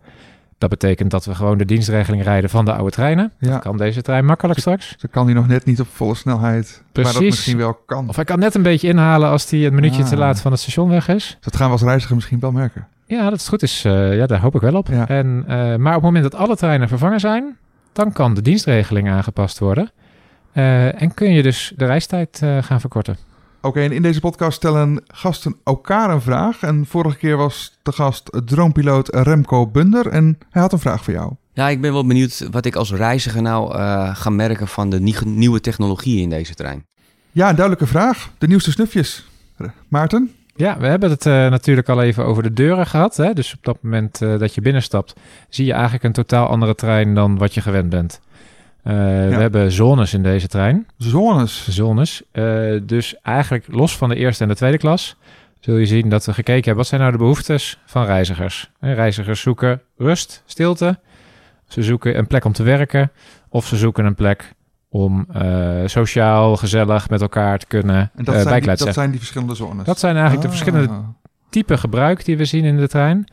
Dat 0.60 0.70
betekent 0.70 1.10
dat 1.10 1.24
we 1.24 1.34
gewoon 1.34 1.58
de 1.58 1.64
dienstregeling 1.64 2.22
rijden 2.22 2.50
van 2.50 2.64
de 2.64 2.72
oude 2.72 2.90
treinen. 2.90 3.32
Ja, 3.38 3.58
Kan 3.58 3.76
deze 3.76 4.02
trein 4.02 4.24
makkelijk 4.24 4.58
straks. 4.60 4.94
dan 4.98 5.10
kan 5.10 5.26
die 5.26 5.34
nog 5.34 5.46
net 5.48 5.64
niet 5.64 5.80
op 5.80 5.86
volle 5.92 6.14
snelheid. 6.14 6.82
Maar 6.92 7.04
dat 7.04 7.12
Precies. 7.12 7.30
misschien 7.30 7.56
wel 7.56 7.74
kan. 7.86 8.08
Of 8.08 8.16
hij 8.16 8.24
kan 8.24 8.38
net 8.38 8.54
een 8.54 8.62
beetje 8.62 8.88
inhalen 8.88 9.28
als 9.30 9.50
hij 9.50 9.66
een 9.66 9.74
minuutje 9.74 10.02
te 10.02 10.12
Ah. 10.12 10.18
laat 10.18 10.40
van 10.40 10.50
het 10.52 10.60
station 10.60 10.88
weg 10.88 11.08
is. 11.08 11.38
Dat 11.40 11.56
gaan 11.56 11.66
we 11.66 11.72
als 11.72 11.82
reiziger 11.82 12.14
misschien 12.14 12.40
wel 12.40 12.52
merken. 12.52 12.86
Ja, 13.06 13.30
dat 13.30 13.38
is 13.38 13.48
goed 13.48 13.62
is. 13.62 13.84
eh, 13.84 14.16
ja, 14.16 14.26
daar 14.26 14.40
hoop 14.40 14.54
ik 14.54 14.60
wel 14.60 14.74
op. 14.74 14.88
Ja. 14.88 15.08
En, 15.08 15.44
eh, 15.46 15.56
maar 15.56 15.96
op 15.96 16.02
het 16.02 16.12
moment 16.12 16.22
dat 16.22 16.34
alle 16.34 16.56
treinen 16.56 16.88
vervangen 16.88 17.20
zijn, 17.20 17.56
dan 17.92 18.12
kan 18.12 18.34
de 18.34 18.42
dienstregeling 18.42 19.10
aangepast 19.10 19.58
worden. 19.58 19.90
Eh, 20.52 21.02
en 21.02 21.14
kun 21.14 21.32
je 21.32 21.42
dus 21.42 21.72
de 21.76 21.84
reistijd 21.84 22.42
gaan 22.60 22.80
verkorten. 22.80 23.16
Oké, 23.62 23.80
en 23.80 23.92
in 23.92 24.02
deze 24.02 24.20
podcast 24.20 24.56
stellen 24.56 25.02
gasten 25.06 25.56
elkaar 25.64 26.10
een 26.10 26.20
vraag. 26.20 26.62
En 26.62 26.86
vorige 26.86 27.16
keer 27.16 27.36
was 27.36 27.78
de 27.82 27.92
gast 27.92 28.30
droompiloot 28.44 29.08
Remco 29.14 29.66
Bunder. 29.66 30.06
En 30.06 30.38
hij 30.50 30.62
had 30.62 30.72
een 30.72 30.78
vraag 30.78 31.04
voor 31.04 31.12
jou. 31.12 31.32
Ja, 31.52 31.68
ik 31.68 31.80
ben 31.80 31.92
wel 31.92 32.06
benieuwd 32.06 32.48
wat 32.50 32.64
ik 32.64 32.74
als 32.76 32.92
reiziger 32.92 33.42
nou 33.42 33.74
eh, 33.74 34.16
ga 34.16 34.30
merken 34.30 34.68
van 34.68 34.90
de 34.90 35.00
nie- 35.00 35.24
nieuwe 35.24 35.60
technologie 35.60 36.20
in 36.20 36.30
deze 36.30 36.54
trein. 36.54 36.86
Ja, 37.32 37.48
een 37.48 37.54
duidelijke 37.56 37.86
vraag. 37.86 38.30
De 38.38 38.46
nieuwste 38.46 38.70
snufjes. 38.70 39.28
Maarten? 39.88 40.30
Ja, 40.56 40.78
we 40.78 40.86
hebben 40.86 41.10
het 41.10 41.26
eh, 41.26 41.32
natuurlijk 41.32 41.88
al 41.88 42.02
even 42.02 42.24
over 42.24 42.42
de 42.42 42.52
deuren 42.52 42.86
gehad. 42.86 43.16
Hè? 43.16 43.32
Dus 43.32 43.54
op 43.54 43.64
dat 43.64 43.76
moment 43.82 44.22
eh, 44.22 44.38
dat 44.38 44.54
je 44.54 44.60
binnenstapt, 44.60 45.14
zie 45.48 45.64
je 45.66 45.72
eigenlijk 45.72 46.04
een 46.04 46.12
totaal 46.12 46.46
andere 46.46 46.74
trein 46.74 47.14
dan 47.14 47.38
wat 47.38 47.54
je 47.54 47.60
gewend 47.60 47.88
bent. 47.90 48.20
Eh, 48.82 48.92
We 48.94 49.34
hebben 49.38 49.72
zones 49.72 50.14
in 50.14 50.22
deze 50.22 50.48
trein. 50.48 50.86
Zones. 50.96 51.68
zones. 51.68 52.22
Eh, 52.32 52.44
dus 52.82 53.14
eigenlijk 53.22 53.64
los 53.68 53.96
van 53.96 54.08
de 54.08 54.14
eerste 54.16 54.42
en 54.42 54.48
de 54.48 54.54
tweede 54.56 54.78
klas 54.78 55.16
zul 55.60 55.76
je 55.76 55.86
zien 55.86 56.08
dat 56.08 56.24
we 56.24 56.32
gekeken 56.32 56.54
hebben 56.64 56.76
wat 56.76 56.86
zijn 56.86 57.00
nou 57.00 57.12
de 57.12 57.18
behoeftes 57.18 57.78
van 57.86 58.04
reizigers. 58.04 58.70
Eh, 58.80 58.94
reizigers 58.94 59.40
zoeken 59.40 59.80
rust, 59.96 60.42
stilte. 60.46 60.98
Ze 61.68 61.82
zoeken 61.82 62.18
een 62.18 62.26
plek 62.26 62.44
om 62.44 62.52
te 62.52 62.62
werken 62.62 63.10
of 63.48 63.66
ze 63.66 63.76
zoeken 63.76 64.04
een 64.04 64.14
plek 64.14 64.52
om 64.88 65.26
sociaal, 65.86 66.56
gezellig 66.56 67.08
met 67.08 67.20
elkaar 67.20 67.58
te 67.58 67.66
kunnen 67.66 67.96
En 67.96 68.10
dat, 68.24 68.26
zijn 68.26 68.36
die, 68.40 68.44
bijkletsen. 68.52 68.86
dat 68.86 68.94
zijn 68.94 69.10
die 69.10 69.18
verschillende 69.18 69.54
zones. 69.54 69.84
Dat 69.84 69.98
zijn 69.98 70.16
eigenlijk 70.16 70.42
de 70.42 70.48
Ah. 70.52 70.54
verschillende 70.58 71.02
typen 71.50 71.78
gebruik 71.78 72.24
die 72.24 72.36
we 72.36 72.44
zien 72.44 72.64
in 72.64 72.76
de 72.76 72.88
trein. 72.88 73.24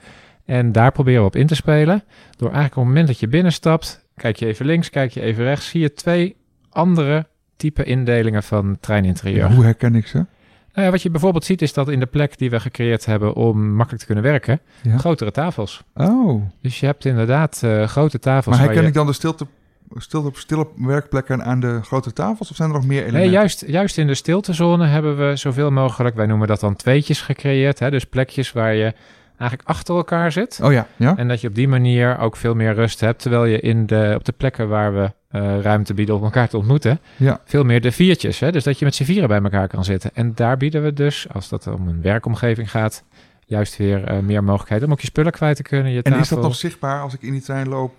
En 0.45 0.71
daar 0.71 0.91
proberen 0.91 1.21
we 1.21 1.27
op 1.27 1.35
in 1.35 1.47
te 1.47 1.55
spelen. 1.55 2.03
Door 2.37 2.47
eigenlijk 2.47 2.75
op 2.77 2.77
het 2.83 2.87
moment 2.87 3.07
dat 3.07 3.19
je 3.19 3.27
binnenstapt, 3.27 4.05
kijk 4.17 4.35
je 4.37 4.45
even 4.45 4.65
links, 4.65 4.89
kijk 4.89 5.11
je 5.11 5.21
even 5.21 5.43
rechts, 5.43 5.69
zie 5.69 5.81
je 5.81 5.93
twee 5.93 6.35
andere 6.69 7.27
type 7.55 7.83
indelingen 7.83 8.43
van 8.43 8.77
treininterieur. 8.79 9.49
Ja, 9.49 9.55
hoe 9.55 9.63
herken 9.63 9.95
ik 9.95 10.07
ze? 10.07 10.25
Nou 10.73 10.85
ja, 10.89 10.91
wat 10.91 11.01
je 11.01 11.09
bijvoorbeeld 11.09 11.45
ziet 11.45 11.61
is 11.61 11.73
dat 11.73 11.89
in 11.89 11.99
de 11.99 12.05
plek 12.05 12.37
die 12.37 12.49
we 12.49 12.59
gecreëerd 12.59 13.05
hebben 13.05 13.33
om 13.33 13.69
makkelijk 13.69 13.99
te 13.99 14.05
kunnen 14.05 14.23
werken, 14.23 14.59
Ja. 14.81 14.97
grotere 14.97 15.31
tafels. 15.31 15.83
Oh, 15.95 16.43
Dus 16.61 16.79
je 16.79 16.85
hebt 16.85 17.05
inderdaad 17.05 17.61
eh, 17.63 17.83
grote 17.87 18.19
tafels. 18.19 18.55
maar 18.55 18.65
herken 18.65 18.81
je... 18.81 18.87
ik 18.87 18.93
dan 18.93 19.05
de 19.07 19.13
stilte, 19.13 19.47
stilte, 19.95 20.39
stille 20.39 20.67
werkplekken 20.75 21.43
aan 21.43 21.59
de 21.59 21.79
grote 21.83 22.13
tafels? 22.13 22.49
Of 22.49 22.55
zijn 22.55 22.69
er 22.69 22.75
nog 22.75 22.85
meer 22.85 23.01
elementen? 23.01 23.21
Nee, 23.21 23.31
juist, 23.39 23.63
juist 23.67 23.97
in 23.97 24.07
de 24.07 24.15
stiltezone 24.15 24.85
hebben 24.87 25.17
we 25.29 25.35
zoveel 25.35 25.71
mogelijk, 25.71 26.15
wij 26.15 26.25
noemen 26.25 26.47
dat 26.47 26.59
dan 26.59 26.75
tweetjes 26.75 27.21
gecreëerd. 27.21 27.79
Hè? 27.79 27.89
Dus 27.89 28.05
plekjes 28.05 28.51
waar 28.51 28.73
je 28.75 28.93
eigenlijk 29.37 29.69
achter 29.69 29.95
elkaar 29.95 30.31
zit. 30.31 30.59
Oh 30.63 30.71
ja, 30.71 30.87
ja. 30.95 31.17
En 31.17 31.27
dat 31.27 31.41
je 31.41 31.47
op 31.47 31.55
die 31.55 31.67
manier 31.67 32.17
ook 32.19 32.35
veel 32.35 32.55
meer 32.55 32.73
rust 32.73 32.99
hebt. 32.99 33.21
Terwijl 33.21 33.45
je 33.45 33.59
in 33.59 33.85
de, 33.85 34.13
op 34.15 34.25
de 34.25 34.31
plekken 34.31 34.69
waar 34.69 34.93
we 34.93 35.11
eh, 35.29 35.59
ruimte 35.61 35.93
bieden 35.93 36.15
om 36.15 36.23
elkaar 36.23 36.49
te 36.49 36.57
ontmoeten, 36.57 36.99
Ja. 37.17 37.41
veel 37.45 37.63
meer 37.63 37.81
de 37.81 37.91
viertjes. 37.91 38.39
Hè? 38.39 38.51
Dus 38.51 38.63
dat 38.63 38.79
je 38.79 38.85
met 38.85 38.95
z'n 38.95 39.03
vieren 39.03 39.27
bij 39.27 39.41
elkaar 39.41 39.67
kan 39.67 39.83
zitten. 39.83 40.11
En 40.13 40.31
daar 40.35 40.57
bieden 40.57 40.83
we 40.83 40.93
dus, 40.93 41.27
als 41.33 41.49
dat 41.49 41.67
om 41.67 41.87
een 41.87 42.01
werkomgeving 42.01 42.71
gaat, 42.71 43.03
juist 43.45 43.77
weer 43.77 44.03
eh, 44.03 44.19
meer 44.19 44.43
mogelijkheden 44.43 44.85
om 44.85 44.91
ook 44.91 44.99
je 44.99 45.07
spullen 45.07 45.31
kwijt 45.31 45.55
te 45.55 45.63
kunnen. 45.63 45.91
Je 45.91 46.01
En 46.01 46.13
is 46.19 46.29
dat 46.29 46.41
nog 46.41 46.55
zichtbaar 46.55 47.01
als 47.01 47.13
ik 47.13 47.21
in 47.21 47.31
die 47.31 47.41
trein 47.41 47.67
loop, 47.67 47.93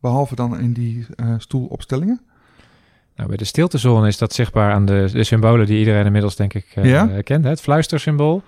behalve 0.00 0.34
dan 0.34 0.58
in 0.60 0.72
die 0.72 1.06
eh, 1.16 1.34
stoelopstellingen? 1.38 2.20
Nou, 3.16 3.28
bij 3.28 3.36
de 3.38 3.44
stiltezone 3.44 4.06
is 4.08 4.18
dat 4.18 4.32
zichtbaar 4.32 4.72
aan 4.72 4.84
de, 4.86 5.08
de 5.12 5.24
symbolen 5.24 5.66
die 5.66 5.78
iedereen 5.78 6.04
inmiddels 6.06 6.36
denk 6.36 6.54
ik 6.54 6.66
Ja? 6.82 7.22
kent. 7.22 7.44
Hè? 7.44 7.50
Het 7.50 7.60
fluistersymbool. 7.60 8.42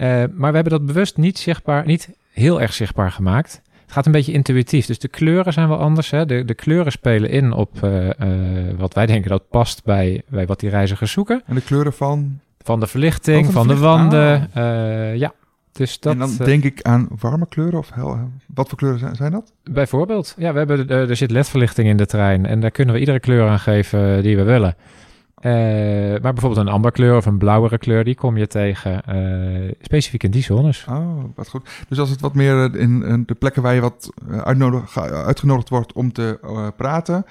Eh, 0.00 0.08
maar 0.34 0.50
we 0.50 0.54
hebben 0.54 0.72
dat 0.78 0.86
bewust 0.86 1.16
niet 1.16 1.38
zichtbaar, 1.38 1.86
niet 1.86 2.10
heel 2.32 2.60
erg 2.60 2.72
zichtbaar 2.72 3.10
gemaakt. 3.12 3.62
Het 3.82 3.92
gaat 3.92 4.06
een 4.06 4.12
beetje 4.12 4.32
intuïtief. 4.32 4.86
Dus 4.86 4.98
de 4.98 5.08
kleuren 5.08 5.52
zijn 5.52 5.68
wel 5.68 5.78
anders. 5.78 6.10
Hè? 6.10 6.26
De, 6.26 6.44
de 6.44 6.54
kleuren 6.54 6.92
spelen 6.92 7.30
in 7.30 7.52
op 7.52 7.82
eh, 7.82 8.08
eh, 8.10 8.78
wat 8.78 8.94
wij 8.94 9.06
denken 9.06 9.30
dat 9.30 9.48
past 9.48 9.84
bij, 9.84 10.22
bij 10.28 10.46
wat 10.46 10.60
die 10.60 10.70
reizigers 10.70 11.12
zoeken. 11.12 11.42
En 11.46 11.54
de 11.54 11.60
kleuren 11.60 11.92
van... 11.92 12.40
Van 12.62 12.80
de 12.80 12.86
verlichting, 12.86 13.46
Oh, 13.46 13.52
van 13.52 13.66
van, 13.66 13.74
de 13.74 13.80
wanden. 13.80 14.48
eh, 14.54 15.16
ja, 15.16 15.32
dus 15.72 16.00
dat 16.00 16.12
en 16.12 16.18
dan 16.18 16.36
denk 16.36 16.64
ik 16.64 16.82
aan 16.82 17.08
warme 17.20 17.46
kleuren 17.48 17.78
of 17.78 17.90
hel, 17.94 18.18
wat 18.54 18.68
voor 18.68 18.78
kleuren 18.78 19.00
zijn, 19.00 19.14
zijn 19.14 19.32
dat? 19.32 19.52
bijvoorbeeld. 19.64 20.34
Ja, 20.38 20.52
we 20.52 20.58
hebben, 20.58 20.88
er 20.88 21.16
zit 21.16 21.30
ledverlichting 21.30 21.88
in 21.88 21.96
de 21.96 22.06
trein. 22.06 22.46
En 22.46 22.60
daar 22.60 22.70
kunnen 22.70 22.94
we 22.94 23.00
iedere 23.00 23.20
kleur 23.20 23.48
aan 23.48 23.58
geven 23.58 24.22
die 24.22 24.36
we 24.36 24.42
willen. 24.42 24.74
Eh, 25.40 25.52
maar 26.22 26.32
bijvoorbeeld 26.32 26.66
een 26.66 26.72
amberkleur 26.72 27.16
of 27.16 27.26
een 27.26 27.38
blauwere 27.38 27.78
kleur, 27.78 28.04
die 28.04 28.14
kom 28.14 28.36
je 28.36 28.46
tegen 28.46 29.04
eh, 29.04 29.72
specifiek 29.80 30.22
in 30.22 30.30
die 30.30 30.42
zones. 30.42 30.86
Oh, 30.88 31.24
wat 31.34 31.48
goed. 31.48 31.70
Dus 31.88 31.98
als 31.98 32.10
het 32.10 32.20
wat 32.20 32.34
meer 32.34 32.72
eh, 32.72 32.80
in, 32.80 33.02
in 33.02 33.22
de 33.26 33.34
plekken 33.34 33.62
waar 33.62 33.74
je 33.74 33.80
wat 33.80 34.12
uitgenodigd 35.24 35.68
wordt 35.68 35.92
om 35.92 36.12
te 36.12 36.38
praten, 36.76 37.24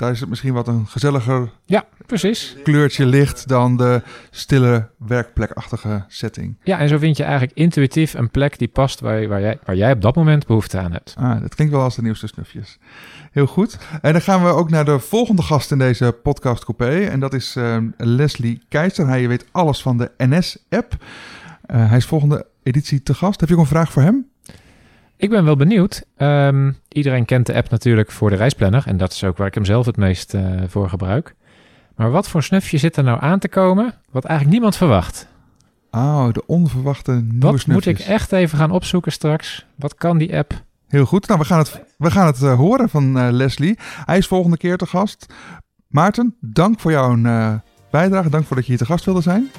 daar 0.00 0.10
is 0.10 0.20
het 0.20 0.28
misschien 0.28 0.52
wat 0.52 0.68
een 0.68 0.86
gezelliger 0.86 1.50
Ja, 1.64 1.84
precies. 2.06 2.56
kleurtje 2.62 3.06
licht 3.06 3.48
dan 3.48 3.76
de 3.76 4.02
stille 4.30 4.88
werkplekachtige 4.98 6.04
setting. 6.08 6.56
Ja, 6.62 6.78
en 6.78 6.88
zo 6.88 6.98
vind 6.98 7.16
je 7.16 7.22
eigenlijk 7.22 7.52
intuïtief 7.58 8.14
een 8.14 8.30
plek 8.30 8.58
die 8.58 8.68
past 8.68 9.00
waar, 9.00 9.28
waar, 9.28 9.40
jij, 9.40 9.58
waar 9.64 9.76
jij 9.76 9.92
op 9.92 10.02
dat 10.02 10.14
moment 10.16 10.46
behoefte 10.46 10.78
aan 10.78 10.92
hebt. 10.92 11.14
Ah, 11.18 11.40
dat 11.40 11.54
klinkt 11.54 11.74
wel 11.74 11.82
als 11.82 11.96
de 11.96 12.02
nieuwste 12.02 12.26
snufjes. 12.26 12.78
Heel 13.32 13.46
goed. 13.46 13.78
En 14.02 14.12
dan 14.12 14.22
gaan 14.22 14.44
we 14.44 14.48
ook 14.50 14.70
naar 14.70 14.84
de 14.84 14.98
volgende 14.98 15.42
gast 15.42 15.70
in 15.70 15.78
deze 15.78 16.18
podcast 16.22 16.64
coupé. 16.64 17.00
En 17.04 17.20
dat 17.20 17.34
is 17.34 17.56
uh, 17.56 17.76
Leslie 17.96 18.62
Keizer. 18.68 19.06
Hij 19.06 19.28
weet 19.28 19.46
alles 19.50 19.82
van 19.82 19.96
de 19.98 20.10
NS-app. 20.16 20.92
Uh, 21.66 21.88
hij 21.88 21.96
is 21.96 22.06
volgende 22.06 22.46
editie 22.62 23.02
te 23.02 23.14
gast. 23.14 23.40
Heb 23.40 23.48
je 23.48 23.54
ook 23.54 23.60
een 23.60 23.66
vraag 23.66 23.92
voor 23.92 24.02
hem? 24.02 24.29
Ik 25.20 25.30
ben 25.30 25.44
wel 25.44 25.56
benieuwd. 25.56 26.02
Um, 26.18 26.76
iedereen 26.88 27.24
kent 27.24 27.46
de 27.46 27.54
app 27.54 27.70
natuurlijk 27.70 28.10
voor 28.10 28.30
de 28.30 28.36
reisplanner. 28.36 28.82
En 28.86 28.96
dat 28.96 29.12
is 29.12 29.24
ook 29.24 29.36
waar 29.36 29.46
ik 29.46 29.54
hem 29.54 29.64
zelf 29.64 29.86
het 29.86 29.96
meest 29.96 30.34
uh, 30.34 30.42
voor 30.66 30.88
gebruik. 30.88 31.34
Maar 31.96 32.10
wat 32.10 32.28
voor 32.28 32.42
snufje 32.42 32.78
zit 32.78 32.96
er 32.96 33.04
nou 33.04 33.20
aan 33.20 33.38
te 33.38 33.48
komen 33.48 33.94
wat 34.10 34.24
eigenlijk 34.24 34.52
niemand 34.54 34.76
verwacht? 34.76 35.28
Oh, 35.90 36.32
de 36.32 36.46
onverwachte 36.46 37.12
nieuwe 37.12 37.58
snufjes. 37.58 37.66
moet 37.66 37.86
ik 37.86 37.98
echt 37.98 38.32
even 38.32 38.58
gaan 38.58 38.70
opzoeken 38.70 39.12
straks? 39.12 39.66
Wat 39.74 39.94
kan 39.94 40.18
die 40.18 40.36
app? 40.36 40.62
Heel 40.88 41.04
goed. 41.04 41.26
Nou, 41.26 41.40
we 41.40 41.46
gaan 41.46 41.58
het, 41.58 41.82
we 41.98 42.10
gaan 42.10 42.26
het 42.26 42.42
uh, 42.42 42.54
horen 42.54 42.88
van 42.88 43.16
uh, 43.16 43.28
Leslie. 43.30 43.78
Hij 44.04 44.18
is 44.18 44.26
volgende 44.26 44.56
keer 44.56 44.76
te 44.76 44.86
gast. 44.86 45.26
Maarten, 45.88 46.36
dank 46.40 46.80
voor 46.80 46.90
jouw 46.90 47.16
bijdrage. 47.90 48.30
Dank 48.30 48.46
voor 48.46 48.56
dat 48.56 48.64
je 48.64 48.70
hier 48.70 48.80
te 48.80 48.86
gast 48.86 49.04
wilde 49.04 49.20
zijn. 49.20 49.50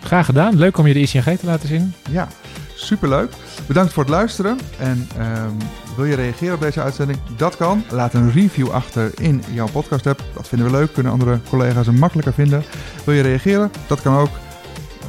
Graag 0.00 0.26
gedaan. 0.26 0.56
Leuk 0.56 0.78
om 0.78 0.86
je 0.86 0.92
de 0.92 1.00
ICNG 1.00 1.38
te 1.38 1.46
laten 1.46 1.68
zien. 1.68 1.92
Ja, 2.10 2.28
superleuk. 2.76 3.32
Bedankt 3.66 3.92
voor 3.92 4.02
het 4.02 4.12
luisteren. 4.12 4.58
En 4.78 5.08
um, 5.18 5.56
wil 5.96 6.04
je 6.04 6.14
reageren 6.14 6.54
op 6.54 6.60
deze 6.60 6.82
uitzending? 6.82 7.18
Dat 7.36 7.56
kan. 7.56 7.84
Laat 7.90 8.14
een 8.14 8.32
review 8.32 8.70
achter 8.70 9.10
in 9.20 9.42
jouw 9.50 9.68
podcast 9.72 10.06
app. 10.06 10.22
Dat 10.34 10.48
vinden 10.48 10.66
we 10.66 10.72
leuk. 10.72 10.92
Kunnen 10.92 11.12
andere 11.12 11.40
collega's 11.48 11.86
hem 11.86 11.98
makkelijker 11.98 12.32
vinden. 12.32 12.64
Wil 13.04 13.14
je 13.14 13.22
reageren? 13.22 13.70
Dat 13.86 14.02
kan 14.02 14.16
ook. 14.16 14.30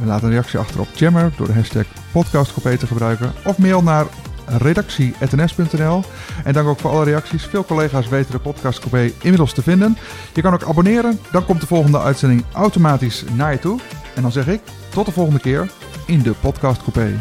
Laat 0.04 0.24
een 0.24 0.30
reactie 0.30 0.60
achter 0.60 0.80
op 0.80 0.88
Jammer 0.94 1.32
door 1.38 1.48
de 1.48 1.54
hashtag 1.54 1.86
podcastcoupé 2.12 2.78
te 2.78 2.88
gebruiken. 2.88 3.34
Of 3.46 3.58
mail 3.58 3.84
naar 3.84 4.06
redactie.ns.nl. 4.46 6.04
En 6.44 6.54
dank 6.54 6.68
ook 6.68 6.80
voor 6.80 6.92
alle 6.92 7.04
reacties. 7.04 7.44
Veel 7.44 7.66
collega's 7.66 8.08
weten 8.08 8.32
de 8.32 8.40
podcast 8.40 8.80
Coupé 8.80 9.12
inmiddels 9.22 9.54
te 9.54 9.62
vinden. 9.62 9.98
Je 10.34 10.42
kan 10.42 10.54
ook 10.54 10.64
abonneren. 10.64 11.20
Dan 11.32 11.46
komt 11.46 11.62
de 11.62 11.68
volgende 11.68 12.00
uitzending 12.00 12.44
automatisch 12.52 13.24
naar 13.34 13.52
je 13.52 13.60
toe. 13.60 13.80
En 14.16 14.22
dan 14.22 14.32
zeg 14.32 14.48
ik 14.48 14.62
tot 14.90 15.06
de 15.06 15.12
volgende 15.12 15.40
keer 15.40 15.72
in 16.06 16.22
de 16.22 16.32
podcast 16.32 16.82
Coupé. 16.84 17.18